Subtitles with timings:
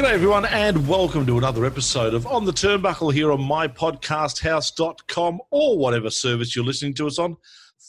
[0.00, 5.76] G'day, everyone, and welcome to another episode of On the Turnbuckle here on mypodcasthouse.com or
[5.76, 7.36] whatever service you're listening to us on.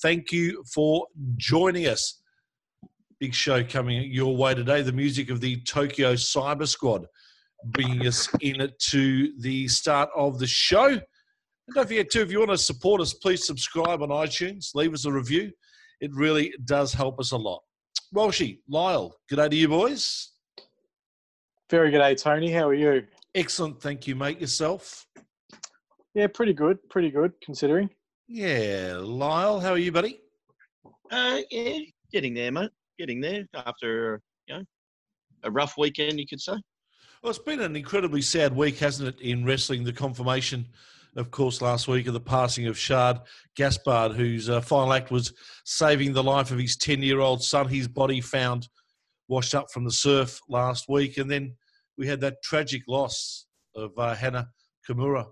[0.02, 1.08] Thank you for
[1.38, 2.22] joining us.
[3.22, 4.82] Big show coming your way today.
[4.82, 7.06] The music of the Tokyo Cyber Squad
[7.64, 10.88] bringing us in to the start of the show.
[10.88, 11.02] And
[11.76, 15.06] don't forget, too, if you want to support us, please subscribe on iTunes, leave us
[15.06, 15.54] a review.
[16.02, 17.62] It really does help us a lot.
[18.14, 20.31] Walshy, Lyle, good day to you, boys.
[21.72, 22.52] Very good day, Tony.
[22.52, 23.08] How are you?
[23.34, 23.82] Excellent.
[23.82, 24.42] Thank you, mate.
[24.42, 25.08] Yourself?
[26.14, 26.78] Yeah, pretty good.
[26.90, 27.90] Pretty good considering.
[28.28, 28.98] Yeah.
[29.00, 30.20] Lyle, how are you, buddy?
[31.10, 31.78] Uh, yeah,
[32.12, 32.72] getting there, mate.
[33.00, 34.64] Getting there after, you know,
[35.46, 36.56] a rough weekend, you could say.
[37.24, 39.86] Well, it's been an incredibly sad week, hasn't it, in wrestling?
[39.86, 40.68] The confirmation,
[41.16, 43.22] of course, last week of the passing of Shad
[43.56, 45.32] Gaspard, whose uh, final act was
[45.64, 47.70] saving the life of his 10 year old son.
[47.70, 48.68] His body found
[49.30, 51.18] washed up from the surf last week.
[51.18, 51.56] And then
[51.98, 54.50] we had that tragic loss of uh, Hana
[54.88, 55.28] Kimura.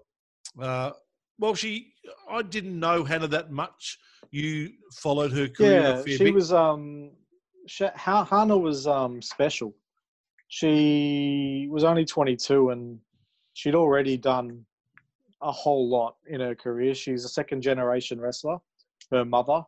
[0.62, 0.92] Uh,
[1.38, 1.94] well, she,
[2.30, 3.98] I didn't know Hana that much.
[4.32, 5.82] You followed her career.
[5.82, 6.34] Yeah, she bit.
[6.34, 6.52] was.
[6.52, 7.12] Um,
[7.68, 9.76] she, Hana was um special.
[10.48, 13.00] She was only 22 and
[13.54, 14.66] she'd already done
[15.42, 16.94] a whole lot in her career.
[16.96, 18.58] She's a second generation wrestler.
[19.12, 19.62] Her mother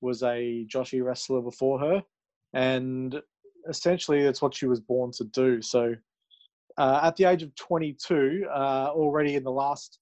[0.00, 2.02] was a Joshi wrestler before her,
[2.54, 3.20] and
[3.68, 5.62] essentially it's what she was born to do.
[5.62, 5.94] So
[6.78, 9.98] uh, at the age of 22, uh, already in the last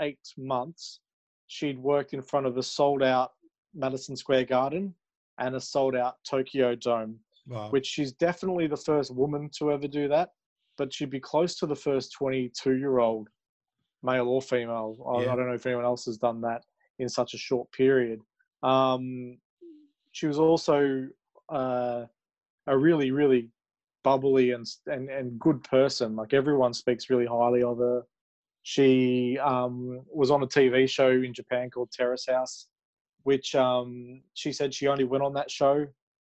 [0.00, 1.00] eight months,
[1.46, 3.32] she'd worked in front of a sold out
[3.74, 4.94] Madison Square Garden
[5.38, 7.70] and a sold out Tokyo Dome, wow.
[7.70, 10.30] which she's definitely the first woman to ever do that.
[10.76, 13.28] But she'd be close to the first 22 year old,
[14.02, 14.96] male or female.
[14.98, 15.30] Yeah.
[15.30, 16.64] I, I, don't know if anyone else has done that
[16.98, 18.20] in such a short period.
[18.62, 19.38] Um,
[20.12, 21.08] she was also
[21.48, 22.04] uh,
[22.66, 23.50] a really, really
[24.02, 26.16] bubbly and and and good person.
[26.16, 28.02] Like everyone speaks really highly of her.
[28.62, 32.66] She um, was on a TV show in Japan called Terrace House,
[33.22, 35.86] which um, she said she only went on that show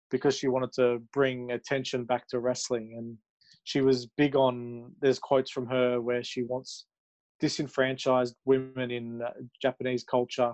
[0.09, 2.95] because she wanted to bring attention back to wrestling.
[2.97, 3.17] And
[3.65, 4.91] she was big on.
[5.01, 6.85] There's quotes from her where she wants
[7.39, 9.31] disenfranchised women in uh,
[9.61, 10.53] Japanese culture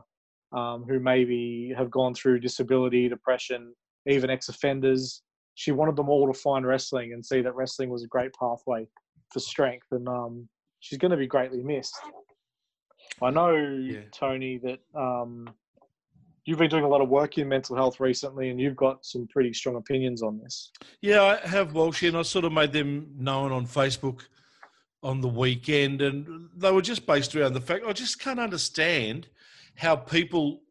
[0.54, 3.76] um, who maybe have gone through disability, depression,
[4.08, 5.22] even ex-offenders
[5.60, 8.88] she wanted them all to find wrestling and see that wrestling was a great pathway
[9.30, 10.48] for strength, and um,
[10.80, 12.00] she's going to be greatly missed.
[13.22, 14.00] I know, yeah.
[14.14, 15.50] Tony, that um,
[16.46, 19.28] you've been doing a lot of work in mental health recently, and you've got some
[19.28, 20.72] pretty strong opinions on this.
[21.02, 24.22] Yeah, I have, Walsh, and I sort of made them known on Facebook
[25.04, 29.28] on the weekend, and they were just based around the fact I just can't understand
[29.76, 30.62] how people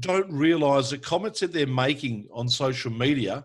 [0.00, 3.44] don't realise the comments that they're making on social media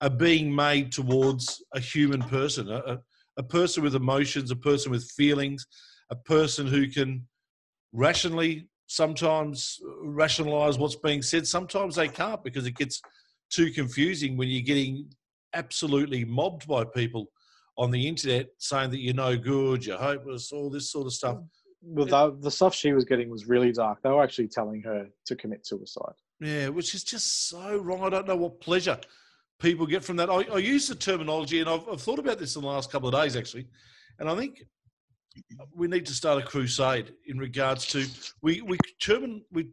[0.00, 3.00] are being made towards a human person, a,
[3.36, 5.66] a person with emotions, a person with feelings,
[6.10, 7.26] a person who can
[7.92, 11.46] rationally sometimes rationalize what's being said.
[11.46, 13.00] Sometimes they can't because it gets
[13.50, 15.08] too confusing when you're getting
[15.54, 17.26] absolutely mobbed by people
[17.76, 21.36] on the internet saying that you're no good, you're hopeless, all this sort of stuff.
[21.36, 21.48] Well,
[21.82, 24.02] the, the stuff she was getting was really dark.
[24.02, 26.14] They were actually telling her to commit suicide.
[26.40, 28.02] Yeah, which is just so wrong.
[28.02, 28.98] I don't know what pleasure
[29.60, 30.30] people get from that.
[30.30, 33.08] I, I use the terminology, and I've, I've, thought about this in the last couple
[33.08, 33.66] of days actually,
[34.18, 34.64] and I think
[35.74, 38.04] we need to start a crusade in regards to
[38.42, 39.70] we we term we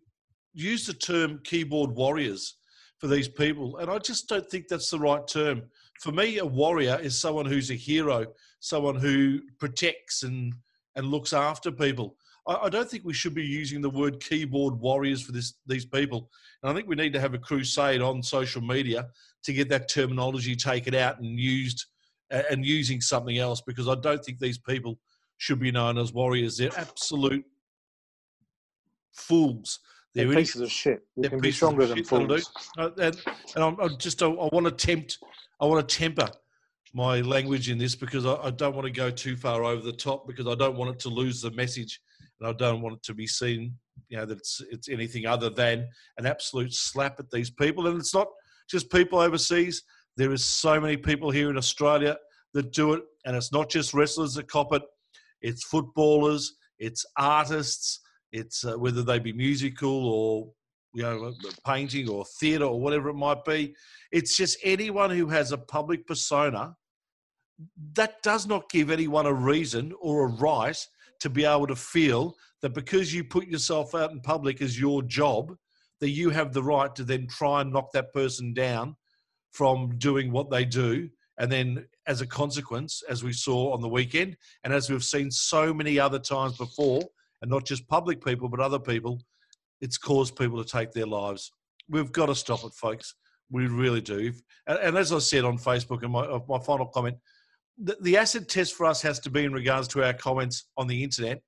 [0.54, 2.58] use the term keyboard warriors
[3.00, 5.64] for these people, and I just don't think that's the right term.
[6.02, 8.26] For me, a warrior is someone who's a hero,
[8.60, 10.54] someone who protects and
[10.96, 12.16] and looks after people.
[12.48, 15.86] I, I don't think we should be using the word keyboard warriors for this these
[15.86, 16.30] people.
[16.62, 19.08] And I think we need to have a crusade on social media
[19.44, 21.86] to get that terminology taken out and used
[22.32, 25.00] and using something else because I don't think these people
[25.38, 26.58] should be known as warriors.
[26.58, 27.46] They're absolute
[29.14, 29.80] fools.
[30.14, 31.02] They're, They're pieces of shit.
[31.18, 32.50] You can be stronger than fools.
[32.78, 33.22] Uh, and,
[33.56, 35.18] and I'm, I'm just I, I want to tempt,
[35.60, 36.30] I want to temper
[36.96, 39.92] my language in this because I, I, don't want to go too far over the
[39.92, 42.00] top because I don't want it to lose the message
[42.40, 43.76] and I don't want it to be seen,
[44.08, 47.88] you know, that it's it's anything other than an absolute slap at these people.
[47.88, 48.30] And it's not
[48.70, 49.84] just people overseas.
[50.16, 52.16] There is so many people here in Australia
[52.54, 54.84] that do it, and it's not just wrestlers that cop it.
[55.42, 58.00] It's footballers, it's artists,
[58.32, 60.48] it's uh, whether they be musical or
[60.94, 61.34] you know
[61.68, 63.76] painting or theatre or whatever it might be.
[64.14, 66.74] It's just anyone who has a public persona.
[67.94, 70.78] That does not give anyone a reason or a right
[71.22, 75.02] to be able to feel that because you put yourself out in public as your
[75.04, 75.56] job,
[76.02, 78.96] that you have the right to then try and knock that person down
[79.52, 83.90] from doing what they do and then as a consequence, as we saw on the
[83.90, 87.02] weekend, and as we've seen so many other times before,
[87.42, 89.22] and not just public people, but other people,
[89.82, 91.52] it's caused people to take their lives.
[91.90, 93.16] We've got to stop it, folks.
[93.52, 94.32] We really do.
[94.68, 97.18] And, and as I said on Facebook, and my, my final comment,
[97.78, 100.88] the, the acid test for us has to be in regards to our comments on
[100.88, 101.42] the internet.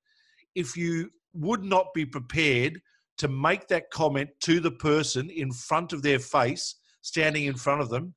[0.56, 2.82] If you would not be prepared
[3.20, 7.82] to make that comment to the person in front of their face, standing in front
[7.82, 8.14] of them,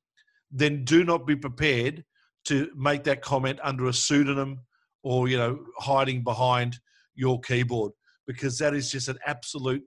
[0.51, 2.03] then do not be prepared
[2.45, 4.59] to make that comment under a pseudonym
[5.03, 6.79] or you know hiding behind
[7.15, 7.91] your keyboard
[8.27, 9.83] because that is just an absolute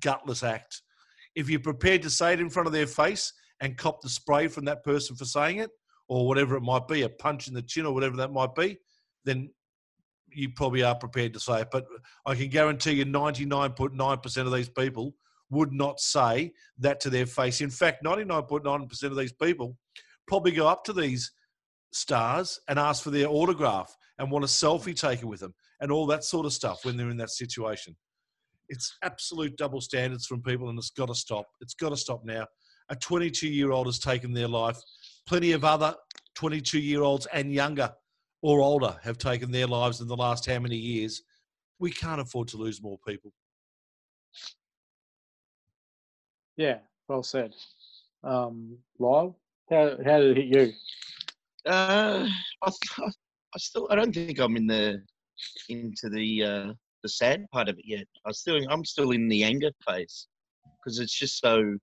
[0.00, 0.82] gutless act.
[1.34, 4.48] If you're prepared to say it in front of their face and cop the spray
[4.48, 5.70] from that person for saying it,
[6.08, 8.78] or whatever it might be, a punch in the chin or whatever that might be,
[9.24, 9.50] then
[10.32, 11.68] you probably are prepared to say it.
[11.70, 11.86] But
[12.26, 15.14] I can guarantee you 99.9% of these people
[15.50, 17.60] would not say that to their face.
[17.60, 19.76] In fact, 99.9% of these people
[20.26, 21.32] probably go up to these
[21.92, 26.06] stars and ask for their autograph and want a selfie taken with them and all
[26.06, 27.96] that sort of stuff when they're in that situation.
[28.68, 31.46] It's absolute double standards from people and it's got to stop.
[31.60, 32.46] It's got to stop now.
[32.88, 34.78] A 22 year old has taken their life.
[35.26, 35.94] Plenty of other
[36.34, 37.92] 22 year olds and younger
[38.42, 41.22] or older have taken their lives in the last how many years.
[41.78, 43.32] We can't afford to lose more people.
[46.56, 46.78] Yeah,
[47.08, 47.54] well said.
[48.22, 49.36] Um, Lyle,
[49.70, 50.56] how, how did it hit
[51.66, 51.70] you?
[51.70, 52.28] Uh,
[52.62, 55.02] I, I still, I don't think I'm in the
[55.68, 56.72] into the uh,
[57.02, 58.06] the sad part of it yet.
[58.24, 60.26] I still, I'm still in the anger phase
[60.78, 61.76] because it's just so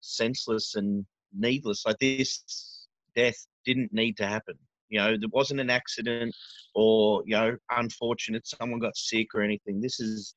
[0.00, 1.04] senseless and
[1.36, 1.84] needless.
[1.86, 2.86] Like this
[3.16, 4.54] death didn't need to happen.
[4.88, 6.34] You know, there wasn't an accident
[6.74, 9.80] or you know, unfortunate someone got sick or anything.
[9.80, 10.34] This is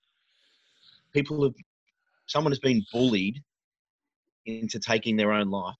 [1.14, 1.56] people have
[2.28, 3.42] someone has been bullied
[4.46, 5.76] into taking their own life,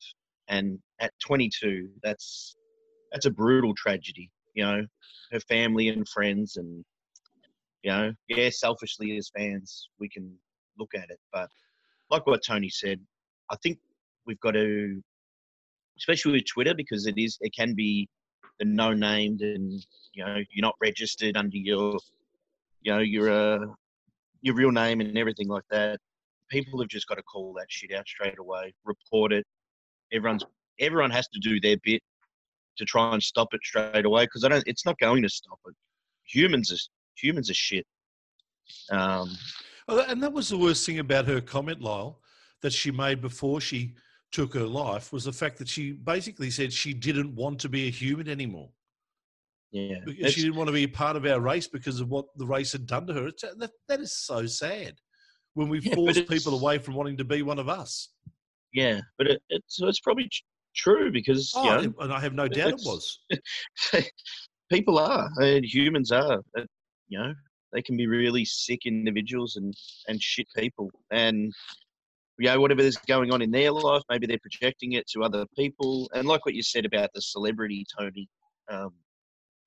[0.48, 2.56] and at 22, that's
[3.12, 4.32] that's a brutal tragedy.
[4.56, 4.86] You know,
[5.32, 6.84] her family and friends, and
[7.84, 10.34] you know, yeah, selfishly as fans, we can
[10.80, 11.50] look at it, but
[12.10, 13.00] like what Tony said,
[13.52, 13.78] I think
[14.26, 15.02] we've got to,
[15.98, 18.08] especially with Twitter, because it is it can be
[18.60, 21.98] the no named and you know you're not registered under your
[22.82, 23.66] you know your uh,
[24.42, 26.00] your real name and everything like that.
[26.50, 29.46] People have just got to call that shit out straight away, report it.
[30.12, 30.46] Everyone's
[30.80, 32.02] everyone has to do their bit
[32.78, 34.64] to try and stop it straight away because I don't.
[34.68, 35.74] It's not going to stop it.
[36.26, 36.78] Humans are
[37.16, 37.86] humans are shit.
[38.92, 39.30] Um,
[39.88, 42.20] and that was the worst thing about her comment, Lyle,
[42.62, 43.96] that she made before she
[44.34, 47.88] took her life was the fact that she basically said she didn't want to be
[47.88, 48.70] a human anymore.
[49.72, 52.26] Yeah, because she didn't want to be a part of our race because of what
[52.36, 53.28] the race had done to her.
[53.28, 54.96] It's, that, that is so sad
[55.54, 58.10] when we Yeah, force people away from wanting to be one of us.
[58.74, 60.30] Yeah, but it, it's it's probably
[60.76, 63.20] true because Oh, you know, and I have no doubt it was.
[64.72, 66.40] people are and humans are.
[66.58, 66.64] uh,
[67.08, 67.34] You know,
[67.72, 69.74] they can be really sick individuals and
[70.08, 71.54] and shit people, and
[72.40, 75.46] you know whatever is going on in their life, maybe they're projecting it to other
[75.58, 76.10] people.
[76.14, 78.28] And like what you said about the celebrity, Tony,
[78.70, 78.92] um,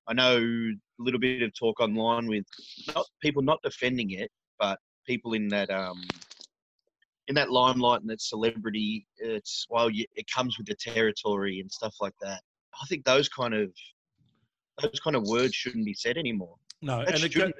[0.07, 2.45] I know a little bit of talk online with
[2.93, 6.01] not people not defending it, but people in that um
[7.27, 9.05] in that limelight and that celebrity.
[9.17, 12.41] It's well, you, it comes with the territory and stuff like that.
[12.81, 13.71] I think those kind of
[14.81, 16.55] those kind of words shouldn't be said anymore.
[16.81, 17.51] No, That and it, go,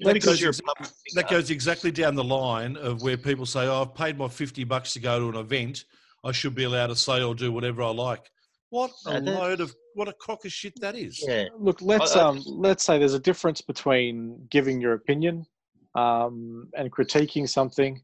[0.00, 3.46] You know, that goes you're a that goes exactly down the line of where people
[3.46, 5.84] say, "Oh, I've paid my fifty bucks to go to an event.
[6.24, 8.30] I should be allowed to say or do whatever I like."
[8.70, 11.22] What a No, load of what a crock of shit that is.
[11.26, 15.46] Yeah, Look, let's I- um, let's say there's a difference between giving your opinion
[15.94, 18.02] um, and critiquing something.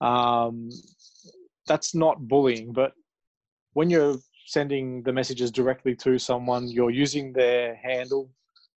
[0.00, 0.70] Um,
[1.66, 2.92] that's not bullying, but
[3.72, 8.30] when you're sending the messages directly to someone, you're using their handle,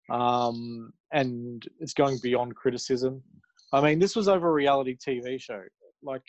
[0.10, 3.24] um, and it's going beyond criticism.
[3.72, 5.62] I mean, this was over a reality TV show.
[6.04, 6.22] Like,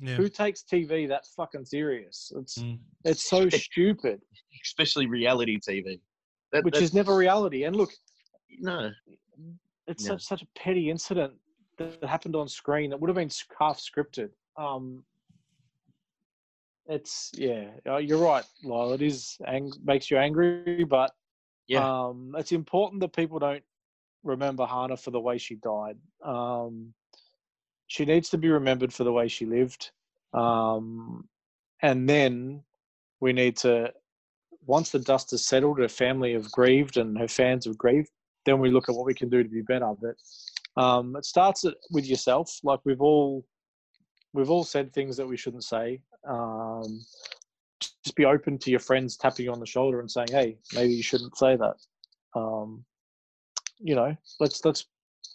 [0.00, 0.14] Yeah.
[0.16, 2.32] who takes TV that fucking serious?
[2.34, 2.78] It's Mm.
[3.04, 4.18] it's so stupid,
[4.64, 6.00] especially reality TV.
[6.52, 7.64] That, which that- is never reality.
[7.64, 7.90] And look,
[8.58, 8.90] no.
[9.86, 10.12] it's Yeah.
[10.12, 11.34] such such a petty incident
[11.76, 12.92] that happened on screen.
[12.92, 14.30] It would have been half scripted.
[14.56, 15.04] Um,
[16.86, 18.92] it's yeah, uh, you're right, Lyle.
[18.94, 21.14] It is ang- makes you angry, but
[21.68, 21.84] Yeah.
[21.86, 23.64] um, it's important that people don't
[24.22, 25.96] remember Hana for the way she died.
[26.24, 26.94] Um,
[27.86, 29.90] she needs to be remembered for the way she lived,
[30.32, 31.28] um,
[31.82, 32.62] and then
[33.20, 33.92] we need to.
[34.66, 38.10] Once the dust has settled, her family have grieved and her fans have grieved
[38.44, 39.92] then we look at what we can do to be better.
[40.00, 42.58] But um, it starts with yourself.
[42.62, 43.44] Like we've all
[44.32, 46.00] we've all said things that we shouldn't say.
[46.26, 47.00] Um,
[47.80, 50.94] just be open to your friends tapping you on the shoulder and saying, "Hey, maybe
[50.94, 51.76] you shouldn't say that."
[52.34, 52.84] Um,
[53.80, 54.86] you know, let's let's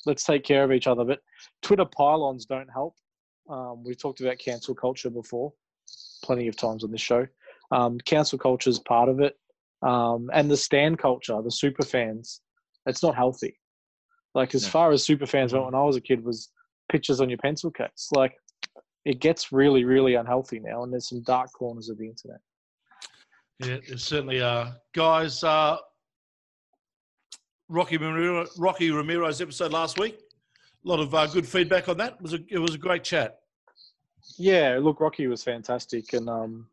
[0.05, 1.03] let's take care of each other.
[1.03, 1.19] But
[1.61, 2.95] Twitter pylons don't help.
[3.49, 5.53] Um, we've talked about cancel culture before,
[6.23, 7.27] plenty of times on this show.
[7.71, 9.35] Um, cancel culture is part of it,
[9.81, 12.41] um, and the stan culture, the super fans.
[12.85, 13.59] It's not healthy.
[14.35, 14.69] Like as No.
[14.69, 16.51] far as super fans went when I was a kid, was
[16.91, 18.09] pictures on your pencil case.
[18.13, 18.35] Like
[19.05, 22.39] it gets really, really unhealthy now, and there's some dark corners of the internet.
[23.59, 24.75] Yeah, it certainly are.
[24.93, 25.77] Guys, uh,
[27.69, 30.19] Rocky, Ramiro, Rocky Ramiro's episode last week,
[30.85, 32.13] a lot of uh, good feedback on that.
[32.13, 33.39] It was, a, it was a great chat.
[34.37, 36.67] Yeah, look, Rocky was fantastic, and um,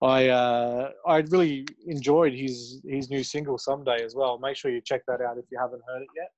[0.00, 4.38] I uh, I really enjoyed his his new single "Someday" as well.
[4.38, 6.30] Make sure you check that out if you haven't heard it yet.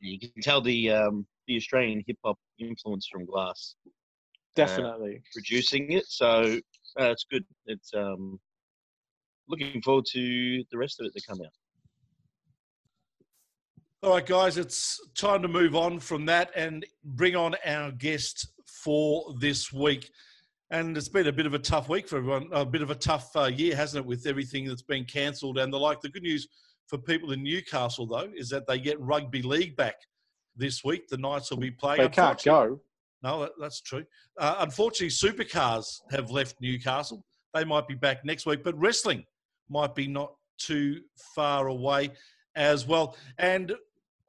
[0.00, 3.76] You can tell the um, the Australian hip hop influence from Glass
[4.54, 5.22] Definitely.
[5.32, 6.58] producing it, so
[7.00, 7.44] uh, it's good.
[7.66, 8.40] It's um,
[9.48, 11.52] looking forward to the rest of it to come out.
[14.00, 18.46] All right, guys, it's time to move on from that and bring on our guest
[18.64, 20.08] for this week.
[20.70, 22.94] And it's been a bit of a tough week for everyone, a bit of a
[22.94, 26.00] tough uh, year, hasn't it, with everything that's been cancelled and the like.
[26.00, 26.46] The good news
[26.86, 29.96] for people in Newcastle, though, is that they get rugby league back
[30.54, 31.08] this week.
[31.08, 32.00] The Knights will be playing.
[32.00, 32.80] they can't go.
[33.24, 34.04] No, that, that's true.
[34.38, 37.24] Uh, unfortunately, supercars have left Newcastle.
[37.52, 39.24] They might be back next week, but wrestling
[39.68, 41.00] might be not too
[41.34, 42.10] far away
[42.54, 43.16] as well.
[43.38, 43.74] And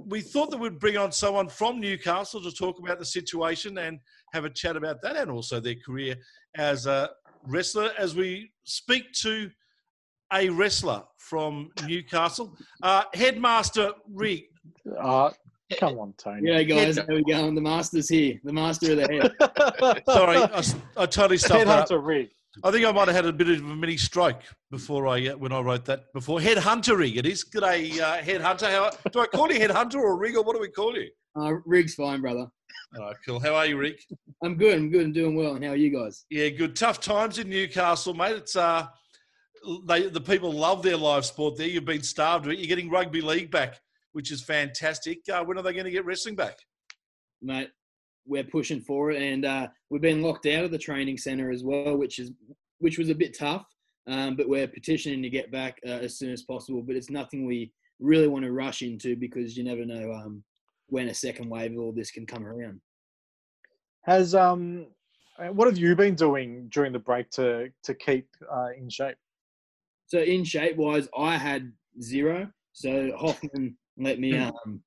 [0.05, 3.99] we thought that we'd bring on someone from Newcastle to talk about the situation and
[4.33, 6.15] have a chat about that and also their career
[6.57, 7.09] as a
[7.47, 9.49] wrestler as we speak to
[10.33, 12.55] a wrestler from Newcastle.
[12.83, 14.43] Uh, Headmaster Rig,
[15.01, 15.31] Uh,
[15.79, 16.41] come on, Tony.
[16.43, 17.55] Yeah, guys, how we going?
[17.55, 18.39] The master's here.
[18.43, 20.03] The master of the head.
[20.09, 20.37] sorry,
[20.97, 21.89] I totally stuffed that up.
[21.89, 22.29] Headhunter rig.
[22.63, 24.41] I think I might have had a bit of a mini stroke
[24.71, 26.39] before I uh, when I wrote that before.
[26.39, 27.45] Headhuntery, it is.
[27.45, 28.69] G'day, uh, Headhunter.
[28.71, 31.09] How do I call you Headhunter or Rig or what do we call you?
[31.39, 32.47] Uh, Rig's fine, brother.
[32.97, 33.39] Oh, cool.
[33.39, 33.95] How are you, Rig?
[34.43, 34.73] I'm good.
[34.73, 35.05] I'm good.
[35.05, 35.55] I'm doing well.
[35.55, 36.25] And how are you guys?
[36.29, 36.75] Yeah, good.
[36.75, 38.37] Tough times in Newcastle, mate.
[38.37, 38.87] It's uh,
[39.85, 41.67] they the people love their live sport there.
[41.67, 42.59] You've been starved of it.
[42.59, 43.79] You're getting rugby league back,
[44.13, 45.19] which is fantastic.
[45.31, 46.57] Uh, when are they going to get wrestling back?
[47.41, 47.69] Mate,
[48.29, 49.21] we're pushing for it.
[49.21, 52.31] And uh, we've been locked out of the training centre as well, which is
[52.77, 53.65] which was a bit tough.
[54.07, 56.81] Um, but we're petitioning to get back uh, as soon as possible.
[56.81, 60.43] But it's nothing we really want to rush into because you never know um,
[60.87, 62.79] when a second wave of all this can come around.
[64.03, 64.87] Has um,
[65.51, 69.17] what have you been doing during the break to to keep uh, in shape?
[70.07, 71.71] So in shape wise, I had
[72.01, 72.49] zero.
[72.73, 74.49] So Hoffman let me Hmm.
[74.65, 74.81] um,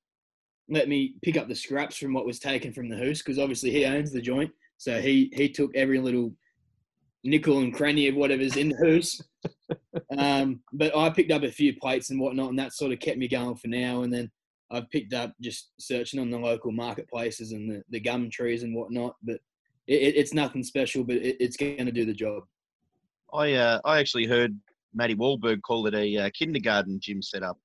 [0.73, 3.71] let me pick up the scraps from what was taken from the hoose because obviously
[3.71, 4.50] he owns the joint.
[4.79, 6.33] So he he took every little
[7.25, 9.21] nickel and cranny of whatever's in the hoose.
[10.19, 13.19] um, but I picked up a few plates and whatnot, and that sort of kept
[13.19, 14.02] me going for now.
[14.02, 14.31] And then
[14.71, 18.75] I've picked up just searching on the local marketplaces and the, the gum trees and
[18.75, 19.14] whatnot.
[19.23, 19.41] But
[19.87, 22.45] it, it, it's nothing special, but it, it's going to do the job.
[23.35, 24.59] I uh, I actually heard
[24.95, 27.59] Matty Wahlberg call it a uh, kindergarten gym setup.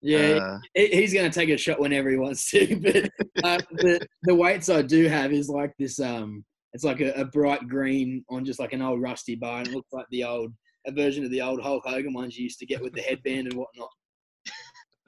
[0.00, 2.76] Yeah, Uh, he's going to take a shot whenever he wants to.
[3.34, 5.98] But uh, the the weights I do have is like this.
[6.00, 9.68] Um, it's like a, a bright green on just like an old rusty bar, and
[9.68, 10.52] it looks like the old
[10.86, 13.48] a version of the old Hulk Hogan ones you used to get with the headband
[13.48, 13.90] and whatnot.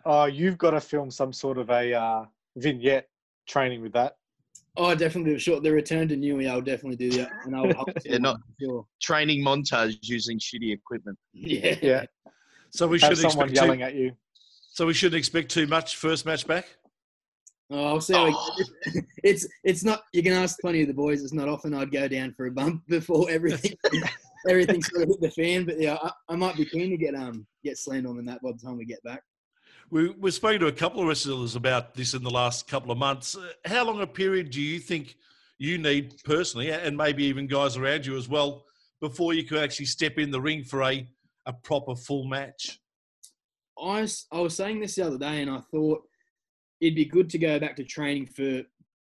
[0.05, 2.25] Oh, you've got to film some sort of a uh,
[2.57, 3.07] vignette
[3.49, 4.15] training with that.
[4.77, 5.63] Oh, definitely short.
[5.63, 7.91] The return to Newey, I'll definitely do the, an old Hulk.
[8.05, 8.87] Yeah, not- sure.
[9.03, 11.19] training montage using shitty equipment.
[11.33, 11.77] Yeah.
[11.83, 12.05] Yeah,
[12.71, 14.13] So we have should someone expect yelling too, at you.
[14.71, 16.67] So we shouldn't expect too much first match back.
[17.71, 18.57] Oh, how Oh.
[19.23, 20.03] It's it's not.
[20.13, 21.23] You can ask plenty of the boys.
[21.23, 23.77] It's not often I'd go down for a bump before everything
[24.49, 25.67] everything sort of hit the fan.
[25.67, 28.43] But yeah, I, I might be keen to get um get slammed on in that
[28.43, 29.23] by the time we get back.
[29.91, 32.99] We, we've spoken to a couple of wrestlers about this in the last couple of
[32.99, 33.37] months.
[33.37, 35.17] Uh, How long a period do you think
[35.59, 38.65] you need personally, and maybe even guys around you as well,
[39.01, 41.07] before you can actually step in the ring for a,
[41.47, 42.79] a proper full match?
[43.83, 46.03] I was, I was saying this the other day, and I thought
[46.81, 48.63] it'd be good to go back to training for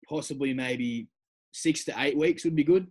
[0.09, 1.09] possibly maybe
[1.53, 2.87] six to eight weeks would be good.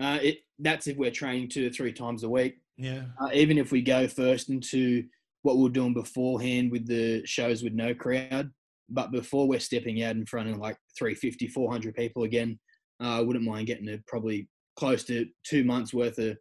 [0.00, 2.58] Uh, it that's if we're training two to three times a week.
[2.76, 3.04] Yeah.
[3.20, 5.04] Uh, even if we go first into
[5.42, 8.50] what we we're doing beforehand with the shows with no crowd,
[8.88, 12.58] but before we're stepping out in front of like 350, 400 people again,
[13.02, 16.36] uh, I wouldn't mind getting a probably close to two months worth of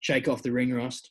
[0.00, 1.10] shake off the ring rust.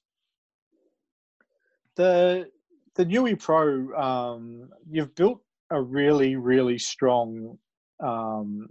[1.96, 2.50] The
[2.98, 7.58] the Newey Pro, um, you've built a really really strong
[8.00, 8.70] um,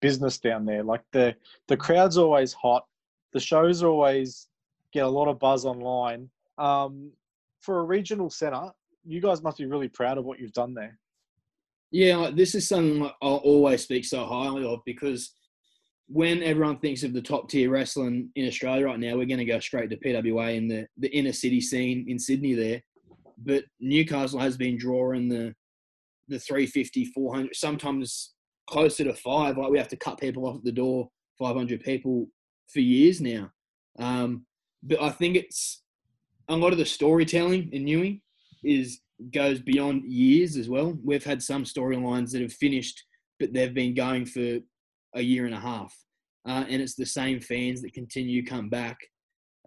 [0.00, 0.84] business down there.
[0.84, 1.34] Like the
[1.68, 2.86] the crowd's always hot.
[3.32, 4.48] the shows always
[4.92, 6.30] get a lot of buzz online.
[6.58, 7.10] Um,
[7.60, 8.70] for a regional centre,
[9.04, 10.98] you guys must be really proud of what you've done there.
[11.90, 15.32] Yeah, this is something I always speak so highly of because
[16.08, 19.44] when everyone thinks of the top tier wrestling in Australia right now, we're going to
[19.44, 22.80] go straight to PWA in the, the inner city scene in Sydney there.
[23.38, 25.54] But Newcastle has been drawing the
[26.28, 28.32] the 350, 400, sometimes
[28.68, 29.56] closer to five.
[29.56, 31.08] Like we have to cut people off at the door,
[31.38, 32.26] 500 people
[32.72, 33.50] for years now.
[33.98, 34.44] Um,
[34.82, 35.82] but I think it's
[36.48, 38.22] a lot of the storytelling in Newey
[38.64, 39.00] is
[39.32, 40.96] goes beyond years as well.
[41.02, 43.02] We've had some storylines that have finished,
[43.38, 44.58] but they've been going for
[45.16, 45.94] a year and a half,
[46.48, 48.96] uh, and it's the same fans that continue come back,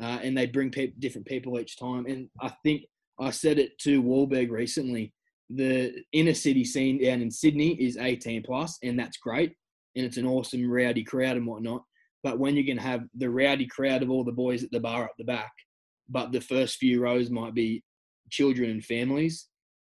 [0.02, 2.06] uh, and they bring pe- different people each time.
[2.06, 2.84] And I think
[3.20, 5.14] I said it to Wahlberg recently.
[5.50, 9.54] The inner city scene down in Sydney is 18 plus, and that's great,
[9.96, 11.84] and it's an awesome rowdy crowd and whatnot.
[12.24, 15.06] But when you can have the rowdy crowd of all the boys at the bar
[15.06, 15.52] up the back,
[16.08, 17.84] but the first few rows might be
[18.30, 19.48] children and families,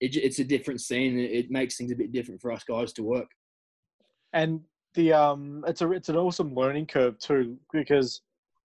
[0.01, 1.19] it, it's a different scene.
[1.19, 3.29] It, it makes things a bit different for us guys to work.
[4.33, 4.61] And
[4.95, 8.23] the um, it's a it's an awesome learning curve too because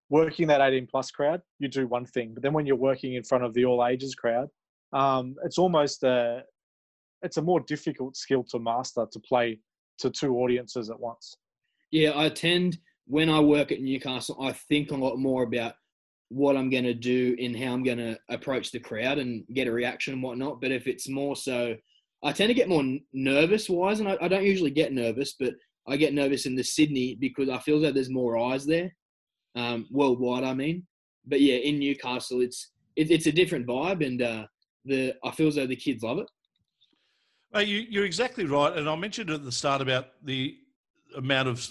[0.10, 3.24] working that 18 plus crowd, you do one thing, but then when you're working in
[3.24, 4.50] front of the all ages crowd,
[4.94, 6.44] um, it's almost a
[7.24, 9.60] it's a more difficult skill to master to play
[10.00, 11.36] to two audiences at once.
[11.92, 15.76] Yeah, I tend when I work at Newcastle, I think a lot more about
[16.30, 19.68] what I'm going to do and how I'm going to approach the crowd and get
[19.68, 20.60] a reaction and whatnot.
[20.60, 21.76] But if it's more so,
[22.24, 25.54] I tend to get more nervous wise, and I, I don't usually get nervous, but
[25.88, 28.94] I get nervous in the Sydney because I feel that there's more eyes there,
[29.56, 30.44] um, worldwide.
[30.44, 30.86] I mean,
[31.26, 34.46] but yeah, in Newcastle, it's it, it's a different vibe, and uh,
[34.86, 36.30] the I feel as though the kids love it.
[37.54, 40.58] Mate, you, you're exactly right, and I mentioned at the start about the
[41.16, 41.68] amount of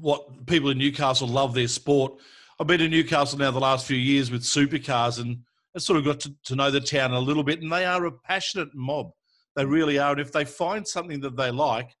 [0.00, 2.14] what people in Newcastle love their sport.
[2.58, 5.38] I've been in Newcastle now the last few years with supercars, and
[5.76, 7.62] I sort of got to, to know the town a little bit.
[7.62, 9.12] And they are a passionate mob;
[9.54, 10.10] they really are.
[10.10, 11.94] And if they find something that they like,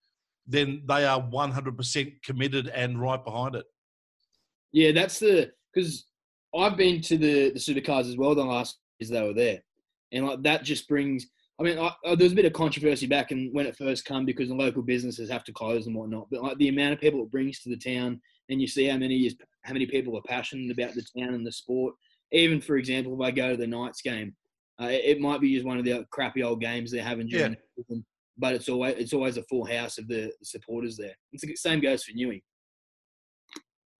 [0.46, 3.66] then they are 100% committed and right behind it.
[4.72, 6.06] Yeah, that's the because
[6.56, 9.60] I've been to the the supercars as well the last years they were there,
[10.12, 11.26] and like that just brings.
[11.58, 14.06] I mean, I, I, there was a bit of controversy back and when it first
[14.06, 16.28] come because the local businesses have to close and whatnot.
[16.30, 18.96] But like the amount of people it brings to the town, and you see how
[18.96, 21.94] many is how many people are passionate about the town and the sport.
[22.32, 24.34] Even for example, if I go to the Knights game,
[24.80, 27.56] uh, it, it, might be just one of the crappy old games they're having during
[27.88, 27.96] Yeah.
[28.36, 31.14] The but it's always it's always a full house of the supporters there.
[31.32, 32.42] It's the same goes for Newey.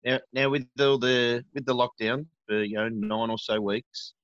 [0.05, 4.14] Now, now with all the with the lockdown for you know nine or so weeks,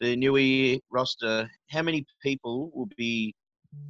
[0.00, 3.34] the Newey roster, how many people will be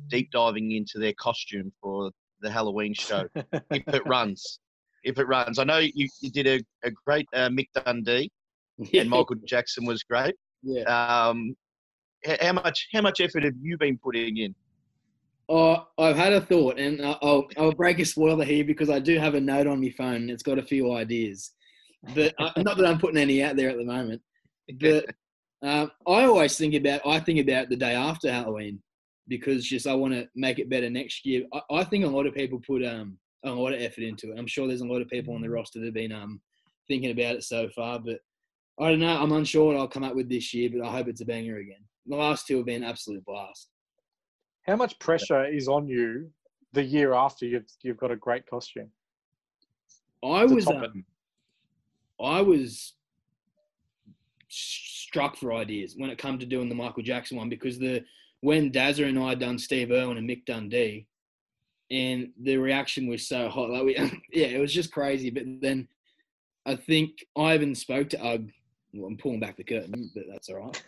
[0.08, 4.60] deep diving into their costume for the Halloween show if it runs?
[5.04, 8.30] If it runs, I know you, you did a, a great uh, Mick Dundee
[8.92, 10.34] and Michael Jackson was great.
[10.62, 10.82] yeah.
[10.82, 11.54] Um,
[12.40, 14.54] how much how much effort have you been putting in?
[15.48, 18.98] Oh, I've had a thought, and I- I'll I'll break a spoiler here because I
[18.98, 20.28] do have a note on my phone.
[20.28, 21.52] It's got a few ideas,
[22.14, 24.20] but uh, not that I'm putting any out there at the moment.
[24.80, 25.06] But
[25.62, 28.82] um, I always think about I think about the day after Halloween
[29.28, 31.44] because just I want to make it better next year.
[31.52, 34.38] I, I think a lot of people put um a lot of effort into it.
[34.38, 36.40] I'm sure there's a lot of people on the roster that have been um
[36.88, 38.18] thinking about it so far, but
[38.80, 39.16] I don't know.
[39.16, 41.58] I'm unsure what I'll come up with this year, but I hope it's a banger
[41.58, 41.84] again.
[42.06, 43.68] The last two have been absolute blast.
[44.66, 46.30] How much pressure is on you
[46.72, 48.90] the year after you've you've got a great costume?
[50.24, 51.04] I was um,
[52.20, 52.94] I was
[54.48, 58.04] struck for ideas when it come to doing the Michael Jackson one because the
[58.40, 61.06] when Dazza and I done Steve Irwin and Mick Dundee,
[61.90, 63.70] and the reaction was so hot.
[63.70, 63.96] Like we,
[64.32, 65.30] yeah, it was just crazy.
[65.30, 65.88] But then
[66.64, 68.50] I think Ivan spoke to Ugg.
[68.96, 70.82] Well, I'm pulling back the curtain, but that's all right.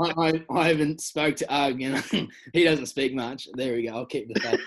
[0.00, 2.02] I, I, Ivan spoke to Ugg, and
[2.52, 3.48] he doesn't speak much.
[3.54, 3.94] There we go.
[3.94, 4.62] I'll keep the fact.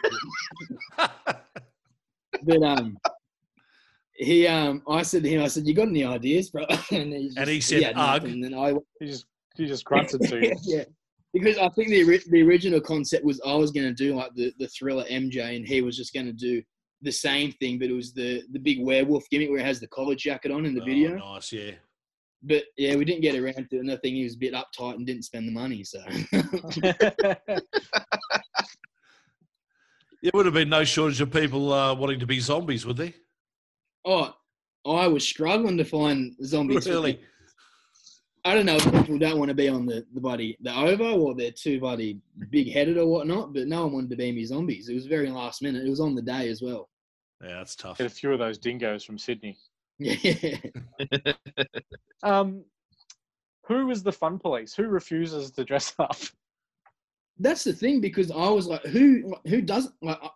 [2.44, 2.98] but um,
[4.14, 7.32] he um, I said to him, I said, "You got any ideas, bro?" And he,
[7.38, 8.32] And he said, nothing.
[8.34, 9.26] And then I he just
[9.56, 10.56] he just grunted to you.
[10.64, 10.84] yeah,
[11.34, 14.54] because I think the the original concept was I was going to do like the
[14.60, 16.62] the thriller MJ, and he was just going to do
[17.02, 19.88] the same thing, but it was the the big werewolf gimmick where it has the
[19.88, 21.18] collar jacket on in the Oh, video.
[21.18, 21.72] nice, yeah.
[22.42, 24.96] But yeah, we didn't get around to it, I think he was a bit uptight
[24.96, 25.84] and didn't spend the money.
[25.84, 26.00] So
[30.22, 33.14] There would have been no shortage of people uh, wanting to be zombies, would there?
[34.06, 34.34] oh,
[34.86, 36.88] I was struggling to find zombies.
[36.88, 37.20] Really?
[38.46, 41.20] I don't know if people don't want to be on the, the buddy the ovo
[41.20, 44.46] or they're too bloody big headed or whatnot, but no one wanted to be me
[44.46, 44.90] zombies.
[44.90, 45.86] It was very last minute.
[45.86, 46.90] It was on the day as well.
[47.44, 47.98] Yeah, that's tough.
[47.98, 49.58] Get a few of those dingoes from Sydney.
[50.00, 50.56] Yeah.
[52.24, 52.66] Um,
[53.66, 54.74] who is the fun police?
[54.74, 56.18] Who refuses to dress up?
[57.38, 60.20] That's the thing because I was like, who who doesn't like?
[60.22, 60.30] I-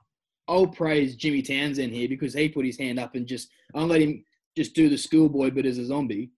[0.49, 4.01] I'll praise Jimmy Townsend here because he put his hand up and just I'll let
[4.01, 4.23] him
[4.57, 6.31] just do the schoolboy bit as a zombie.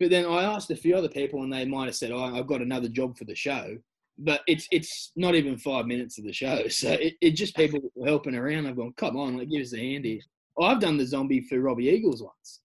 [0.00, 2.46] But then I asked a few other people and they might have said, "Oh, I've
[2.46, 3.76] got another job for the show."
[4.18, 7.80] But it's it's not even five minutes of the show, so it, it just people
[8.04, 8.66] helping around.
[8.66, 10.20] I've gone, "Come on, like give us a hand here."
[10.60, 12.60] I've done the zombie for Robbie Eagles once,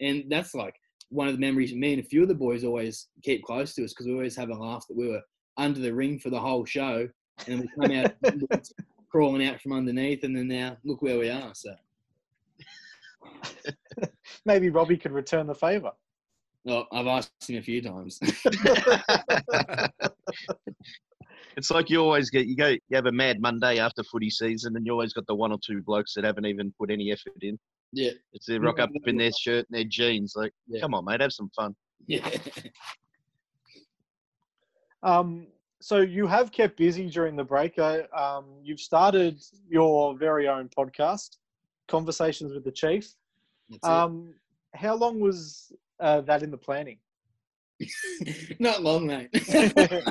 [0.00, 0.74] and that's like
[1.08, 3.84] one of the memories me and a few of the boys always keep close to
[3.84, 5.20] us because we always have a laugh that we were
[5.58, 7.08] under the ring for the whole show,
[7.46, 8.12] and we come out
[9.10, 11.52] crawling out from underneath, and then now look where we are.
[11.54, 11.74] So,
[14.44, 15.92] Maybe Robbie could return the favour.
[16.64, 18.18] Well, I've asked him a few times.
[21.56, 24.76] it's like you always get you go you have a mad Monday after footy season,
[24.76, 27.32] and you always got the one or two blokes that haven't even put any effort
[27.42, 27.58] in.
[27.92, 30.34] yeah, It's they rock up in their shirt and their jeans.
[30.36, 30.80] Like, Yeah.
[30.80, 31.74] come on, mate, have some fun.
[32.06, 32.28] yeah.
[35.04, 35.48] Um,
[35.80, 37.76] so you have kept busy during the break.
[37.78, 41.38] Uh, Um, you've started your very own podcast,
[41.88, 43.12] Conversations with the Chief.
[43.68, 43.90] That's it.
[43.90, 44.34] Um,
[44.74, 45.72] how long was
[46.02, 46.98] uh, that in the planning?
[48.58, 49.30] Not long, mate.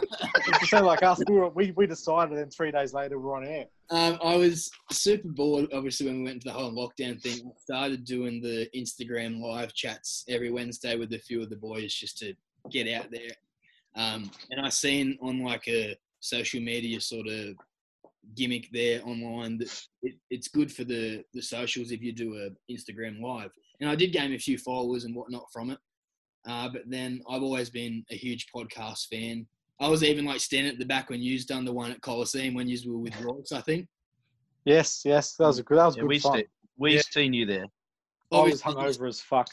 [0.67, 3.65] So like us, we, were, we we decided, and three days later we're on air.
[3.89, 7.41] Um, I was super bored, obviously, when we went into the whole lockdown thing.
[7.45, 11.93] I started doing the Instagram live chats every Wednesday with a few of the boys
[11.93, 12.33] just to
[12.69, 13.31] get out there.
[13.95, 17.55] Um, and I seen on like a social media sort of
[18.35, 22.73] gimmick there online that it, it's good for the, the socials if you do a
[22.73, 23.51] Instagram live.
[23.81, 25.79] And I did gain a few followers and whatnot from it.
[26.47, 29.45] Uh, but then I've always been a huge podcast fan.
[29.79, 32.53] I was even like standing at the back when you's done the one at Coliseum
[32.53, 33.87] when you were with Royce, I think.
[34.65, 35.79] Yes, yes, that was a good.
[35.79, 36.33] That was Yeah, good we fun.
[36.33, 37.01] st- we Yeah.
[37.09, 37.65] seen you there.
[38.31, 39.47] I was Obviously, hungover as fuck.